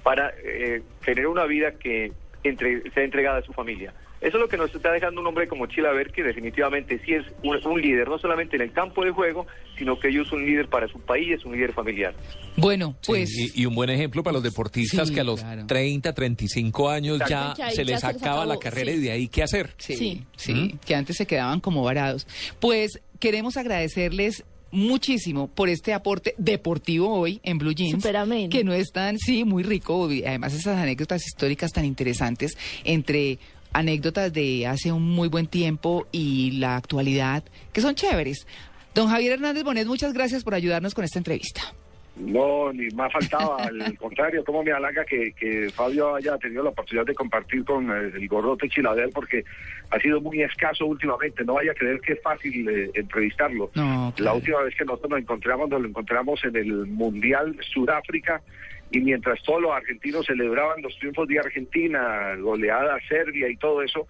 para 0.03 0.33
eh, 0.43 0.81
tener 1.05 1.27
una 1.27 1.45
vida 1.45 1.71
que 1.79 2.11
entre, 2.43 2.91
sea 2.91 3.03
entregada 3.03 3.37
a 3.39 3.41
su 3.41 3.53
familia. 3.53 3.93
Eso 4.27 4.37
es 4.37 4.41
lo 4.41 4.47
que 4.49 4.57
nos 4.57 4.73
está 4.73 4.91
dejando 4.91 5.21
un 5.21 5.27
hombre 5.27 5.47
como 5.47 5.67
Chilaver, 5.67 6.11
que 6.11 6.23
definitivamente 6.23 6.99
sí 7.05 7.13
es 7.13 7.23
un, 7.43 7.57
un 7.65 7.81
líder, 7.81 8.07
no 8.09 8.17
solamente 8.17 8.55
en 8.55 8.63
el 8.63 8.71
campo 8.71 9.05
de 9.05 9.11
juego, 9.11 9.45
sino 9.77 9.99
que 9.99 10.07
ellos 10.09 10.27
es 10.27 10.33
un 10.33 10.45
líder 10.45 10.67
para 10.67 10.87
su 10.87 10.99
país, 10.99 11.31
es 11.31 11.45
un 11.45 11.53
líder 11.53 11.73
familiar. 11.73 12.15
Bueno, 12.57 12.95
Sí, 13.01 13.11
pues... 13.11 13.29
y, 13.37 13.61
y 13.61 13.65
un 13.65 13.75
buen 13.75 13.89
ejemplo 13.91 14.23
para 14.23 14.33
los 14.33 14.43
deportistas 14.43 15.09
Sí, 15.09 15.13
que 15.13 15.21
a 15.21 15.23
los 15.23 15.41
claro. 15.41 15.67
30, 15.67 16.13
35 16.13 16.89
años 16.89 17.19
ya 17.29 17.53
se 17.55 17.59
ya 17.61 17.65
les 17.67 17.75
se 17.75 17.85
les 17.85 18.03
acaba 18.03 18.45
la 18.45 18.57
carrera 18.57 18.91
sí. 18.91 18.97
y 18.97 19.01
de 19.01 19.11
ahí 19.11 19.27
qué 19.27 19.43
hacer. 19.43 19.69
Sí, 19.77 19.95
Sí. 19.95 20.23
sí, 20.37 20.75
que 20.85 20.95
antes 20.95 21.17
se 21.17 21.25
quedaban 21.27 21.59
como 21.59 21.83
varados. 21.83 22.25
Pues 22.59 22.99
queremos 23.19 23.57
agradecerles 23.57 24.43
muchísimo 24.71 25.47
por 25.47 25.69
este 25.69 25.93
aporte 25.93 26.35
deportivo 26.37 27.09
hoy 27.13 27.39
en 27.43 27.57
Blue 27.57 27.71
Jeans. 27.73 28.03
Que 28.49 28.63
no 28.63 28.73
es 28.73 28.91
tan, 28.91 29.17
sí, 29.17 29.43
muy 29.45 29.63
rico. 29.63 30.11
y 30.11 30.23
Además, 30.25 30.53
esas 30.53 30.77
anécdotas 30.77 31.25
históricas 31.25 31.71
tan 31.71 31.85
interesantes 31.85 32.57
entre 32.83 33.39
anécdotas 33.75 34.31
de 34.31 34.67
hace 34.67 34.91
un 34.91 35.03
muy 35.03 35.27
buen 35.27 35.47
tiempo 35.47 36.07
y 36.11 36.51
la 36.51 36.77
actualidad, 36.77 37.43
que 37.73 37.81
son 37.81 37.93
chéveres. 37.93 38.47
Don 38.93 39.09
Javier 39.09 39.33
Hernández 39.33 39.63
Bonet, 39.63 39.85
muchas 39.85 40.13
gracias 40.13 40.43
por 40.43 40.53
ayudarnos 40.53 40.93
con 40.93 41.03
esta 41.03 41.19
entrevista. 41.19 41.61
No, 42.15 42.71
ni 42.71 42.87
más 42.91 43.11
faltaba, 43.11 43.57
al 43.63 43.97
contrario, 43.97 44.45
como 44.45 44.63
me 44.63 44.71
halaga 44.71 45.03
que, 45.03 45.33
que 45.33 45.69
Fabio 45.69 46.15
haya 46.15 46.37
tenido 46.37 46.63
la 46.63 46.69
oportunidad 46.69 47.05
de 47.05 47.13
compartir 47.13 47.65
con 47.65 47.91
eh, 47.91 48.11
el 48.15 48.27
gorrote 48.29 48.69
Chiladel, 48.69 49.09
porque 49.13 49.43
ha 49.89 49.99
sido 49.99 50.21
muy 50.21 50.41
escaso 50.41 50.85
últimamente, 50.85 51.43
no 51.43 51.55
vaya 51.55 51.71
a 51.71 51.75
creer 51.75 51.99
que 51.99 52.13
es 52.13 52.21
fácil 52.21 52.69
eh, 52.69 52.91
entrevistarlo. 52.93 53.69
No, 53.75 54.13
La 54.17 54.33
última 54.33 54.61
vez 54.61 54.73
que 54.75 54.85
nosotros 54.85 55.11
nos 55.11 55.19
encontramos, 55.19 55.69
nos 55.69 55.81
lo 55.81 55.89
encontramos 55.89 56.41
en 56.45 56.55
el 56.55 56.85
Mundial 56.87 57.57
Sudáfrica, 57.73 58.41
y 58.95 59.01
mientras 59.01 59.41
todos 59.43 59.61
los 59.61 59.71
argentinos 59.71 60.25
celebraban 60.25 60.81
los 60.81 60.97
triunfos 60.99 61.27
de 61.27 61.39
Argentina, 61.39 62.35
goleada 62.39 62.95
a 62.95 63.07
Serbia 63.07 63.49
y 63.49 63.57
todo 63.57 63.81
eso, 63.81 64.07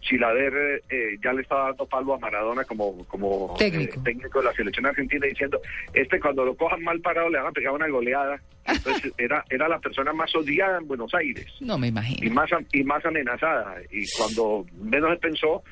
Chilader 0.00 0.82
eh, 0.90 1.16
ya 1.24 1.32
le 1.32 1.42
estaba 1.42 1.68
dando 1.68 1.86
palo 1.86 2.14
a 2.14 2.18
Maradona 2.18 2.64
como, 2.64 3.04
como 3.08 3.54
Técnico. 3.58 3.98
eh, 3.98 4.02
técnico 4.04 4.38
de 4.40 4.44
la 4.44 4.52
selección 4.52 4.86
argentina 4.86 5.26
diciendo, 5.26 5.60
este 5.94 6.20
cuando 6.20 6.44
lo 6.44 6.54
cojan 6.54 6.82
mal 6.84 7.00
parado 7.00 7.28
le 7.30 7.38
van 7.38 7.48
a 7.48 7.52
pegar 7.52 7.72
una 7.72 7.88
goleada. 7.88 8.40
Entonces 8.66 9.12
era, 9.18 9.44
era 9.50 9.68
la 9.68 9.78
persona 9.80 10.12
más 10.12 10.34
odiada 10.36 10.78
en 10.78 10.86
Buenos 10.86 11.14
Aires 11.14 11.46
No 11.60 11.78
me 11.78 11.86
y 11.86 11.90
imagino. 11.90 12.34
más, 12.34 12.52
am- 12.52 12.66
y 12.72 12.84
más 12.84 13.04
amenazada. 13.04 13.76
Y 13.90 14.04
cuando 14.16 14.64
menos 14.80 15.10
se 15.12 15.16
pensó, 15.18 15.62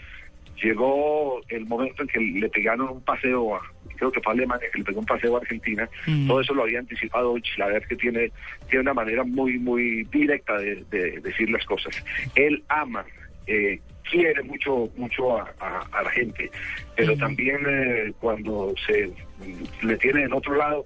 llegó 0.62 1.40
el 1.48 1.66
momento 1.66 2.02
en 2.02 2.08
que 2.08 2.20
le 2.20 2.48
pegaron 2.48 2.88
un 2.88 3.00
paseo 3.02 3.56
a, 3.56 3.60
creo 3.96 4.10
que 4.12 4.20
fue 4.20 4.32
Alemania, 4.32 4.68
que 4.72 4.78
le 4.78 4.84
pegó 4.84 5.00
un 5.00 5.06
paseo 5.06 5.36
a 5.36 5.40
Argentina. 5.40 5.88
Mm. 6.06 6.26
Todo 6.28 6.40
eso 6.40 6.54
lo 6.54 6.62
había 6.62 6.78
anticipado 6.80 7.38
Chilaver, 7.38 7.86
que 7.86 7.96
tiene, 7.96 8.30
tiene 8.68 8.80
una 8.82 8.94
manera 8.94 9.24
muy, 9.24 9.58
muy 9.58 10.04
directa 10.04 10.56
de, 10.58 10.84
de 10.90 11.20
decir 11.20 11.50
las 11.50 11.64
cosas. 11.64 12.02
Él 12.34 12.62
ama, 12.68 13.04
eh, 13.46 13.80
quiere 14.10 14.42
mucho, 14.42 14.90
mucho 14.96 15.38
a, 15.38 15.52
a- 15.60 15.86
a 15.92 16.02
la 16.02 16.10
gente, 16.10 16.50
pero 16.96 17.16
también 17.16 17.58
eh, 17.68 18.12
cuando 18.20 18.74
se 18.86 19.08
mm, 19.08 19.86
le 19.86 19.96
tiene 19.96 20.22
en 20.24 20.32
otro 20.32 20.54
lado, 20.56 20.84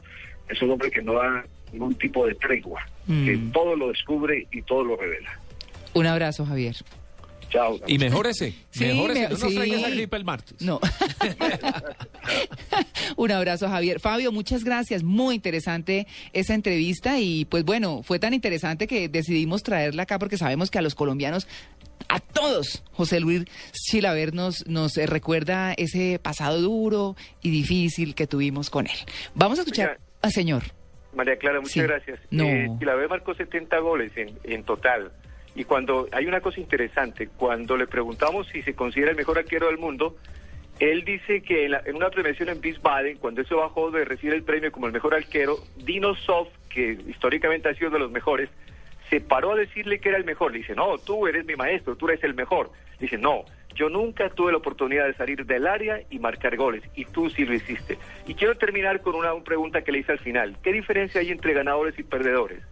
es 0.49 0.61
un 0.63 0.71
hombre 0.71 0.91
que 0.91 1.03
no 1.03 1.15
da 1.15 1.45
ningún 1.73 1.95
tipo 1.97 2.27
de 2.27 2.35
tregua, 2.35 2.81
que 3.07 3.37
Mm. 3.37 3.53
todo 3.53 3.77
lo 3.77 3.89
descubre 3.89 4.47
y 4.51 4.63
todo 4.63 4.85
lo 4.85 4.97
revela. 4.97 5.31
Un 5.95 6.07
abrazo, 6.07 6.45
Javier. 6.47 6.75
Chao. 7.51 7.79
Y 7.87 7.99
mejórese, 7.99 8.55
Sí, 8.71 8.87
mejórese. 8.87 9.21
me- 9.21 9.29
no 9.29 9.39
nos 9.39 9.49
sí. 9.51 9.55
traiga 9.55 9.77
esa 9.79 9.91
gripe 9.91 10.17
el 10.17 10.25
martes. 10.25 10.61
No. 10.61 10.81
Un 13.17 13.31
abrazo, 13.31 13.69
Javier. 13.69 14.01
Fabio, 14.01 14.33
muchas 14.33 14.65
gracias. 14.65 15.03
Muy 15.03 15.35
interesante 15.35 16.07
esa 16.33 16.55
entrevista 16.55 17.19
y 17.19 17.45
pues 17.47 17.65
bueno, 17.65 18.03
fue 18.03 18.19
tan 18.19 18.35
interesante 18.35 18.87
que 18.87 19.09
decidimos 19.09 19.63
traerla 19.63 20.05
acá 20.05 20.19
porque 20.19 20.37
sabemos 20.37 20.71
que 20.71 20.79
a 20.79 20.83
los 20.83 20.95
colombianos, 20.95 21.47
a 22.09 22.21
todos, 22.21 22.83
José 22.93 23.21
Luis 23.21 23.45
Chilaver 23.73 24.35
nos, 24.35 24.67
nos 24.67 24.97
recuerda 24.97 25.73
ese 25.75 26.19
pasado 26.23 26.61
duro 26.61 27.17
y 27.43 27.51
difícil 27.51 28.15
que 28.15 28.27
tuvimos 28.27 28.71
con 28.71 28.87
él. 28.87 28.97
Vamos 29.35 29.59
a 29.59 29.63
escuchar 29.63 29.91
Oiga. 29.91 30.01
al 30.23 30.33
señor. 30.33 30.63
María 31.15 31.37
Clara, 31.37 31.59
muchas 31.61 31.73
Sí. 31.73 31.81
gracias. 31.81 32.21
No. 32.31 32.45
Eh, 32.45 32.69
Chilaver 32.79 33.09
marcó 33.09 33.35
70 33.35 33.79
goles 33.81 34.13
en, 34.17 34.39
en 34.45 34.63
total. 34.65 35.11
Y 35.59 35.65
cuando 35.65 36.07
hay 36.13 36.25
una 36.27 36.41
cosa 36.41 36.61
interesante, 36.61 37.29
cuando 37.37 37.77
le 37.77 37.89
preguntamos 37.89 38.47
si 38.47 38.63
se 38.63 38.75
considera 38.75 39.11
el 39.11 39.17
mejor 39.17 39.39
arquero 39.39 39.67
del 39.67 39.77
mundo, 39.79 40.17
él 40.79 41.05
dice 41.05 41.43
que 41.43 41.65
en, 41.65 41.73
la- 41.73 41.83
en 41.85 41.97
una 41.97 42.11
premiación 42.11 42.49
en 42.49 42.61
Wiesbaden, 42.63 43.19
cuando 43.19 43.41
eso 43.41 43.57
bajó 43.57 43.91
de 43.91 44.05
recibir 44.05 44.35
el 44.35 44.45
premio 44.45 44.71
como 44.71 44.87
el 44.87 44.93
mejor 44.93 45.15
arquero, 45.15 45.57
Dino 45.77 46.15
Sof, 46.15 46.47
que 46.71 46.93
históricamente 47.09 47.69
ha 47.69 47.75
sido 47.75 47.91
de 47.91 47.99
los 47.99 48.13
mejores, 48.13 48.49
se 49.11 49.21
paró 49.21 49.51
a 49.51 49.57
decirle 49.57 49.99
que 49.99 50.11
era 50.11 50.19
el 50.19 50.25
mejor. 50.25 50.53
Le 50.53 50.59
dice, 50.59 50.77
no, 50.77 50.97
tú 50.99 51.27
eres 51.27 51.45
mi 51.45 51.57
maestro, 51.57 51.97
tú 51.97 52.09
eres 52.09 52.23
el 52.23 52.35
mejor. 52.35 52.71
Dice, 53.01 53.19
no, 53.19 53.45
yo 53.75 53.89
nunca 53.89 54.31
tuve 54.31 54.53
la 54.53 54.59
oportunidad 54.59 55.07
de 55.07 55.15
salir 55.15 55.45
del 55.45 55.67
área 55.67 56.01
y 56.09 56.21
marcar 56.21 56.57
goles, 56.57 56.85
y 56.95 57.05
tú 57.05 57.31
sí 57.31 57.45
lo 57.45 57.55
hiciste. 57.55 57.99
Y 58.29 58.35
quiero 58.35 58.57
terminar 58.57 59.01
con 59.01 59.17
una 59.17 59.35
pregunta 59.43 59.83
que 59.83 59.91
le 59.91 59.99
hice 59.99 60.13
al 60.13 60.21
final. 60.21 60.57
¿Qué 60.63 60.73
diferencia 60.73 61.21
hay 61.21 61.33
entre 61.33 61.53
ganadores 61.53 61.99
y 61.99 62.05
perdedores? 62.05 62.63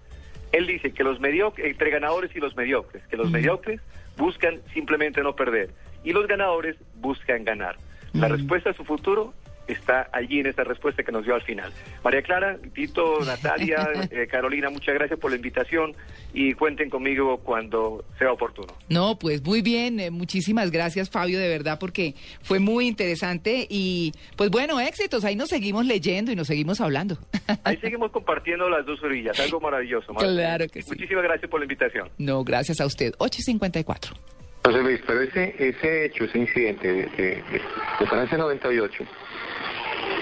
Él 0.57 0.67
dice 0.67 0.93
que 0.93 1.05
los 1.05 1.21
mediocres, 1.21 1.67
entre 1.67 1.91
ganadores 1.91 2.35
y 2.35 2.41
los 2.41 2.57
mediocres, 2.57 3.07
que 3.09 3.19
los 3.19 3.31
mediocres 3.31 3.79
buscan 4.17 4.63
simplemente 4.73 5.23
no 5.23 5.37
perder 5.37 5.69
y 6.03 6.15
los 6.15 6.27
ganadores 6.27 6.77
buscan 6.95 7.45
ganar. 7.45 7.77
La 8.15 8.29
respuesta 8.29 8.71
a 8.71 8.73
su 8.73 8.83
futuro 8.83 9.35
está 9.67 10.09
allí 10.13 10.41
en 10.41 10.47
esa 10.47 10.65
respuesta 10.65 11.03
que 11.03 11.13
nos 11.13 11.25
dio 11.25 11.35
al 11.35 11.43
final. 11.43 11.73
María 12.05 12.23
Clara, 12.23 12.59
Tito, 12.75 13.21
Natalia, 13.25 13.89
eh, 14.11 14.27
Carolina, 14.31 14.71
muchas 14.71 14.95
gracias 14.95 15.19
por 15.19 15.31
la 15.31 15.37
invitación 15.37 15.95
y 16.33 16.55
cuenten 16.55 16.91
conmigo 16.91 17.39
cuando 17.39 18.05
sea 18.19 18.33
oportuno. 18.33 18.73
No, 18.89 19.19
pues 19.19 19.43
muy 19.43 19.63
bien, 19.63 20.01
eh, 20.01 20.11
muchísimas 20.11 20.71
gracias 20.71 21.11
Fabio, 21.11 21.39
de 21.39 21.49
verdad, 21.49 21.79
porque 21.79 22.15
fue 22.43 22.59
muy 22.59 22.87
interesante 22.87 23.67
y 23.69 24.13
pues 24.37 24.51
bueno, 24.51 24.81
éxitos, 24.81 25.25
ahí 25.25 25.37
nos 25.37 25.49
seguimos 25.49 25.87
leyendo 25.87 26.33
y 26.33 26.37
nos 26.37 26.47
seguimos 26.47 26.81
hablando. 26.81 27.19
Ahí 27.65 27.77
seguimos 27.79 28.11
compartiendo 28.11 28.69
las 28.69 28.85
dos 28.87 29.03
orillas, 29.03 29.39
algo 29.41 29.61
maravilloso. 29.61 30.13
Marta. 30.13 30.29
Claro 30.29 30.69
que 30.69 30.83
sí. 30.83 30.91
Muchísimas 30.91 31.25
gracias 31.25 31.51
por 31.51 31.61
la 31.61 31.65
invitación. 31.65 32.09
No, 32.19 32.45
gracias 32.45 32.81
a 32.81 32.87
usted. 32.87 33.13
8.54. 33.19 34.36
José 34.67 34.83
Luis, 34.83 35.01
pero 35.07 35.23
ese, 35.23 35.55
ese 35.61 36.07
hecho, 36.07 36.25
ese 36.25 36.39
incidente 36.39 36.93
de, 36.93 37.05
de, 37.05 37.63
de 38.01 38.07
Francia 38.09 38.37
98, 38.37 39.05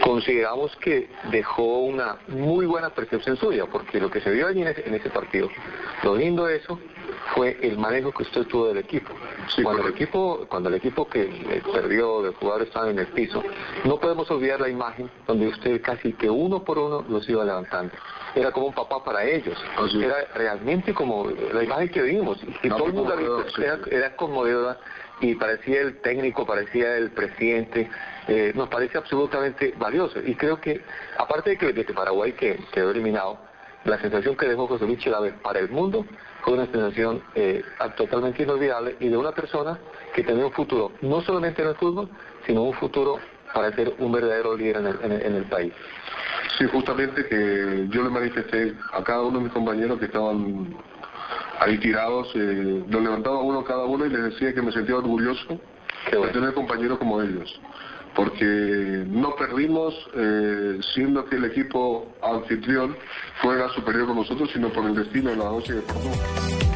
consideramos 0.03 0.77
que 0.77 1.09
dejó 1.31 1.79
una 1.79 2.19
muy 2.29 2.67
buena 2.67 2.91
percepción 2.91 3.39
suya, 3.39 3.65
porque 3.65 3.99
lo 3.99 4.11
que 4.11 4.21
se 4.21 4.31
vio 4.31 4.47
allí 4.47 4.61
en 4.61 4.69
ese, 4.69 4.87
en 4.87 4.95
ese 4.97 5.09
partido, 5.09 5.49
lo 6.03 6.15
lindo 6.15 6.45
de 6.45 6.57
eso 6.57 6.79
fue 7.35 7.57
el 7.63 7.79
manejo 7.79 8.13
que 8.13 8.25
usted 8.25 8.43
tuvo 8.43 8.69
del 8.69 8.77
equipo. 8.77 9.15
cuando 9.63 9.83
el 9.87 9.95
equipo, 9.95 10.47
cuando 10.47 10.69
el 10.69 10.75
equipo 10.75 11.09
que 11.09 11.63
perdió 11.73 12.21
de 12.21 12.35
jugadores 12.35 12.69
estaba 12.69 12.91
en 12.91 12.99
el 12.99 13.07
piso, 13.07 13.43
no 13.85 13.99
podemos 13.99 14.31
olvidar 14.31 14.61
la 14.61 14.69
imagen 14.69 15.11
donde 15.27 15.49
usted 15.49 15.81
casi 15.81 16.13
que 16.13 16.29
uno 16.29 16.63
por 16.65 16.79
uno 16.79 17.03
los 17.09 17.27
iba 17.31 17.47
levantando. 17.47 17.95
Era 18.35 18.51
como 18.51 18.67
un 18.67 18.75
papá 18.75 19.03
para 19.05 19.25
ellos. 19.25 19.57
Era 19.95 20.27
realmente 20.35 20.93
como 20.93 21.31
la 21.31 21.63
imagen 21.63 21.89
que 21.89 22.03
vimos. 22.03 22.39
Y 22.63 22.69
todo 22.69 22.87
el 22.87 22.93
mundo 22.93 23.11
la 23.11 23.17
vio, 23.17 23.45
era, 23.59 23.79
era 23.91 24.17
conmovedora 24.17 24.79
y 25.21 25.35
parecía 25.37 25.81
el 25.81 26.01
técnico, 26.01 26.45
parecía 26.45 26.97
el 26.97 27.11
presidente, 27.11 27.89
eh, 28.29 28.53
nos 28.55 28.69
parece 28.69 28.99
absolutamente 28.99 29.75
valioso. 29.77 30.19
Y 30.21 30.35
creo 30.35 30.61
que, 30.61 30.83
aparte 31.19 31.51
de 31.51 31.59
que, 31.59 31.73
de 31.73 31.85
que 31.85 31.95
Paraguay 31.95 32.33
que, 32.33 32.59
quedó 32.73 32.91
eliminado, 32.91 33.39
la 33.85 34.01
sensación 34.01 34.37
que 34.37 34.47
dejó 34.47 34.67
José 34.67 34.87
Luis 34.87 34.99
Chilaver 34.99 35.35
para 35.43 35.61
el 35.61 35.69
mundo 35.69 36.07
fue 36.43 36.55
una 36.55 36.67
sensación 36.67 37.23
eh, 37.35 37.63
totalmente 37.97 38.43
inolvidable 38.43 38.97
y 38.99 39.09
de 39.09 39.17
una 39.17 39.33
persona 39.33 39.79
que 40.15 40.23
tenía 40.23 40.47
un 40.47 40.53
futuro, 40.53 40.93
no 41.03 41.21
solamente 41.23 41.63
en 41.63 41.69
el 41.69 41.75
fútbol, 41.75 42.09
sino 42.47 42.63
un 42.63 42.75
futuro 42.75 43.19
para 43.53 43.75
ser 43.75 43.95
un 43.99 44.11
verdadero 44.11 44.57
líder 44.57 44.79
en 44.79 44.87
el, 44.87 44.99
en 45.03 45.13
el, 45.13 45.23
en 45.23 45.35
el 45.37 45.45
país. 45.45 45.73
Sí, 46.59 46.67
justamente 46.71 47.27
que 47.27 47.87
yo 47.91 48.03
le 48.03 48.11
manifesté 48.11 48.75
a 48.93 49.03
cada 49.03 49.23
uno 49.23 49.39
de 49.39 49.45
mis 49.45 49.53
compañeros 49.53 49.99
que 49.99 50.07
estaban 50.07 50.75
ahí 51.61 51.79
tirados, 51.79 52.31
eh, 52.35 52.85
los 52.89 53.03
levantaba 53.03 53.41
uno 53.41 53.65
cada 53.65 53.85
uno 53.85 54.07
y 54.07 54.11
les 54.11 54.25
decía 54.25 54.55
que 54.55 54.63
me 54.63 54.73
sentía 54.73 54.97
orgulloso 54.97 55.61
de 56.11 56.29
tener 56.29 56.55
compañeros 56.55 56.99
como 56.99 57.21
ellos. 57.21 57.61
Porque 58.15 59.05
no 59.09 59.35
perdimos 59.35 59.95
eh, 60.15 60.79
siendo 60.95 61.25
que 61.25 61.37
el 61.37 61.47
equipo 61.47 62.15
anfitrión 62.23 62.97
fuera 63.43 63.69
superior 63.71 64.07
con 64.07 64.17
nosotros, 64.17 64.51
sino 64.53 64.69
por 64.69 64.87
el 64.87 64.95
destino 64.95 65.31
de 65.31 65.37
la 65.37 65.45
noche 65.45 65.73
de 65.75 65.81
Portugal. 65.83 66.74